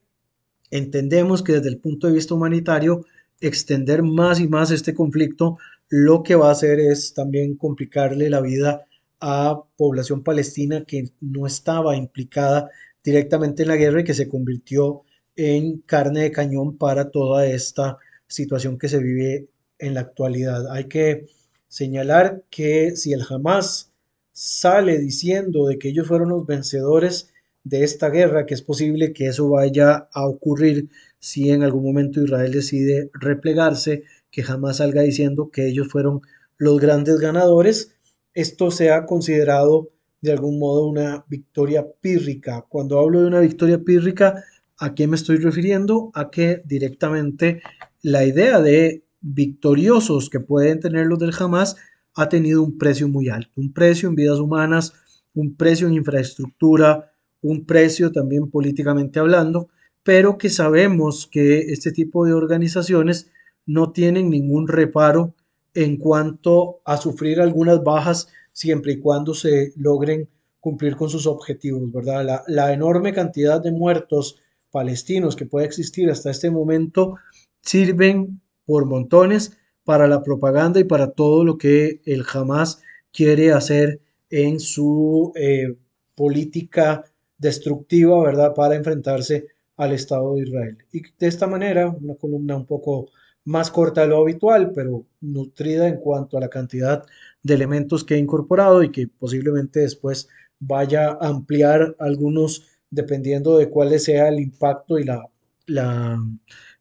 entendemos 0.71 1.43
que 1.43 1.55
desde 1.55 1.69
el 1.69 1.79
punto 1.79 2.07
de 2.09 2.15
vista 2.15 2.35
humanitario, 2.35 3.05
extender 3.41 4.03
más 4.03 4.41
y 4.41 4.49
más 4.49 4.71
este 4.71 4.95
conflicto 4.95 5.59
lo 5.89 6.23
que 6.23 6.37
va 6.37 6.49
a 6.49 6.53
hacer 6.53 6.79
es 6.79 7.15
también 7.15 7.57
complicarle 7.57 8.31
la 8.31 8.41
vida 8.41 8.87
a 9.21 9.63
población 9.77 10.23
palestina 10.23 10.85
que 10.87 11.11
no 11.21 11.47
estaba 11.47 11.97
implicada 11.97 12.71
directamente 13.03 13.63
en 13.63 13.69
la 13.69 13.77
guerra 13.77 14.01
y 14.01 14.05
que 14.05 14.15
se 14.15 14.29
convirtió 14.29 15.03
en 15.37 15.79
carne 15.81 16.23
de 16.23 16.33
cañón 16.33 16.79
para 16.79 17.11
toda 17.11 17.47
esta 17.47 17.99
situación 18.29 18.79
que 18.79 18.89
se 18.89 18.99
vive 18.99 19.49
en 19.79 19.95
la 19.95 20.01
actualidad. 20.01 20.71
Hay 20.71 20.85
que 20.85 21.27
señalar 21.67 22.45
que 22.51 22.95
si 22.97 23.13
el 23.13 23.23
Hamas 23.29 23.93
sale 24.33 24.99
diciendo 24.99 25.67
de 25.67 25.79
que 25.79 25.89
ellos 25.89 26.07
fueron 26.07 26.29
los 26.29 26.47
vencedores 26.47 27.33
de 27.65 27.85
esta 27.85 28.11
guerra, 28.11 28.47
que 28.47 28.55
es 28.55 28.63
posible 28.63 29.13
que 29.13 29.27
eso 29.27 29.51
vaya 29.51 30.09
a 30.13 30.27
ocurrir 30.27 30.89
si 31.19 31.51
en 31.51 31.63
algún 31.63 31.85
momento 31.85 32.23
Israel 32.23 32.53
decide 32.53 33.11
replegarse, 33.13 34.05
que 34.31 34.43
jamás 34.43 34.79
salga 34.79 35.03
diciendo 35.03 35.51
que 35.51 35.69
ellos 35.69 35.89
fueron 35.89 36.23
los 36.57 36.79
grandes 36.81 37.19
ganadores, 37.19 37.95
esto 38.35 38.71
se 38.71 38.91
ha 38.91 39.07
considerado 39.07 39.91
de 40.21 40.33
algún 40.33 40.59
modo 40.59 40.87
una 40.87 41.25
victoria 41.29 41.87
pírrica. 42.01 42.67
Cuando 42.69 42.99
hablo 42.99 43.23
de 43.23 43.27
una 43.27 43.41
victoria 43.41 43.79
pírrica, 43.83 44.45
¿a 44.79 44.95
qué 44.95 45.07
me 45.07 45.17
estoy 45.17 45.37
refiriendo? 45.39 46.11
A 46.15 46.31
que 46.31 46.63
directamente 46.65 47.63
la 48.03 48.25
idea 48.25 48.61
de 48.61 49.05
victoriosos 49.21 50.31
que 50.31 50.41
pueden 50.41 50.81
tener 50.81 51.07
los 51.07 51.19
del 51.19 51.35
Hamas 51.39 51.77
ha 52.15 52.29
tenido 52.29 52.63
un 52.63 52.79
precio 52.79 53.09
muy 53.09 53.29
alto, 53.29 53.51
un 53.57 53.73
precio 53.73 54.09
en 54.09 54.15
vidas 54.15 54.39
humanas, 54.39 54.93
un 55.35 55.57
precio 55.57 55.87
en 55.87 55.95
infraestructura, 55.95 57.10
un 57.43 57.65
precio 57.65 58.13
también 58.13 58.51
políticamente 58.51 59.19
hablando, 59.19 59.69
pero 60.03 60.39
que 60.39 60.51
sabemos 60.51 61.29
que 61.31 61.73
este 61.73 61.93
tipo 61.93 62.25
de 62.25 62.33
organizaciones 62.33 63.31
no 63.67 63.93
tienen 63.93 64.31
ningún 64.31 64.69
reparo 64.69 65.35
en 65.75 65.97
cuanto 65.97 66.81
a 66.85 66.97
sufrir 66.97 67.41
algunas 67.41 67.83
bajas 67.83 68.29
siempre 68.53 68.93
y 68.93 69.01
cuando 69.01 69.35
se 69.35 69.73
logren 69.77 70.29
cumplir 70.59 70.97
con 70.97 71.09
sus 71.09 71.27
objetivos, 71.27 71.91
¿verdad? 71.93 72.45
La, 72.47 72.73
enorme 72.73 73.13
cantidad 73.13 73.61
de 73.63 73.73
muertos 73.73 74.39
palestinos 74.71 75.37
que 75.37 75.47
puede 75.47 75.67
existir 75.67 76.11
hasta 76.11 76.31
este 76.31 76.51
momento 76.51 77.17
sirven 77.63 78.41
por 78.67 78.85
montones 78.85 79.57
para 79.85 80.07
la 80.07 80.23
propaganda 80.23 80.79
y 80.79 80.85
para 80.85 81.13
todo 81.13 81.45
lo 81.45 81.57
que 81.57 82.03
el 82.05 82.25
Hamas 82.33 82.83
quiere 83.13 83.53
hacer 83.53 84.01
en 84.29 84.61
su 84.61 85.33
eh, 85.35 85.77
política 86.15 87.05
destructiva, 87.41 88.23
¿verdad? 88.23 88.55
Para 88.55 88.77
enfrentarse 88.77 89.49
al 89.77 89.93
Estado 89.93 90.35
de 90.35 90.43
Israel. 90.43 90.79
Y 90.93 91.03
de 91.19 91.27
esta 91.27 91.47
manera, 91.47 91.89
una 91.89 92.15
columna 92.15 92.55
un 92.55 92.67
poco 92.67 93.09
más 93.45 93.71
corta 93.71 94.03
de 94.03 94.09
lo 94.09 94.21
habitual, 94.21 94.73
pero 94.75 95.07
nutrida 95.21 95.89
en 95.89 95.97
cuanto 95.97 96.37
a 96.37 96.41
la 96.41 96.51
cantidad 96.51 97.05
de 97.43 97.55
elementos 97.55 98.05
que 98.05 98.15
he 98.15 98.19
incorporado 98.19 98.83
y 98.83 98.93
que 98.93 99.09
posiblemente 99.09 99.81
después 99.81 100.29
vaya 100.59 101.13
a 101.13 101.29
ampliar 101.29 101.97
algunos 101.99 102.67
dependiendo 102.91 103.57
de 103.57 103.71
cuál 103.71 103.99
sea 103.99 104.29
el 104.29 104.41
impacto 104.41 104.99
y 104.99 105.05
la, 105.05 105.27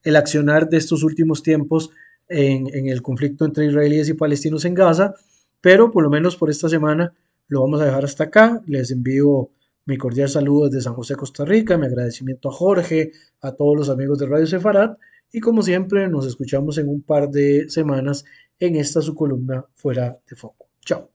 el 0.04 0.16
accionar 0.18 0.68
de 0.68 0.78
estos 0.78 1.04
últimos 1.04 1.42
tiempos 1.42 1.92
en, 2.28 2.68
en 2.76 2.90
el 2.90 3.02
conflicto 3.02 3.46
entre 3.46 3.68
israelíes 3.68 4.10
y 4.10 4.14
palestinos 4.14 4.66
en 4.66 4.74
Gaza, 4.74 5.14
pero 5.62 5.92
por 5.92 6.04
lo 6.04 6.10
menos 6.10 6.36
por 6.36 6.50
esta 6.50 6.68
semana 6.68 7.14
lo 7.48 7.62
vamos 7.62 7.80
a 7.80 7.86
dejar 7.86 8.04
hasta 8.04 8.26
acá. 8.26 8.62
Les 8.68 8.92
envío 8.92 9.50
mi 9.90 9.98
cordial 9.98 10.30
saludo 10.30 10.70
desde 10.70 10.84
San 10.84 10.94
José, 10.94 11.16
Costa 11.16 11.44
Rica, 11.44 11.76
mi 11.76 11.88
agradecimiento 11.88 12.50
a 12.50 12.54
Jorge, 12.54 13.12
a 13.42 13.54
todos 13.54 13.76
los 13.76 13.90
amigos 13.90 14.20
de 14.20 14.28
Radio 14.28 14.46
Sefarat 14.46 14.98
y 15.32 15.40
como 15.40 15.64
siempre, 15.64 16.08
nos 16.08 16.28
escuchamos 16.28 16.78
en 16.78 16.90
un 16.90 17.02
par 17.02 17.30
de 17.30 17.70
semanas 17.70 18.24
en 18.60 18.76
esta 18.76 19.02
su 19.02 19.16
columna 19.16 19.66
Fuera 19.74 20.18
de 20.30 20.36
Foco. 20.36 20.70
Chao. 20.86 21.10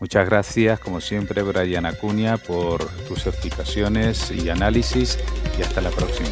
Muchas 0.00 0.28
gracias, 0.28 0.80
como 0.80 1.00
siempre, 1.00 1.42
Brian 1.42 1.86
Acuña, 1.86 2.36
por 2.38 2.84
tus 3.06 3.26
explicaciones 3.26 4.32
y 4.32 4.48
análisis 4.48 5.18
y 5.56 5.62
hasta 5.62 5.80
la 5.80 5.90
próxima. 5.90 6.30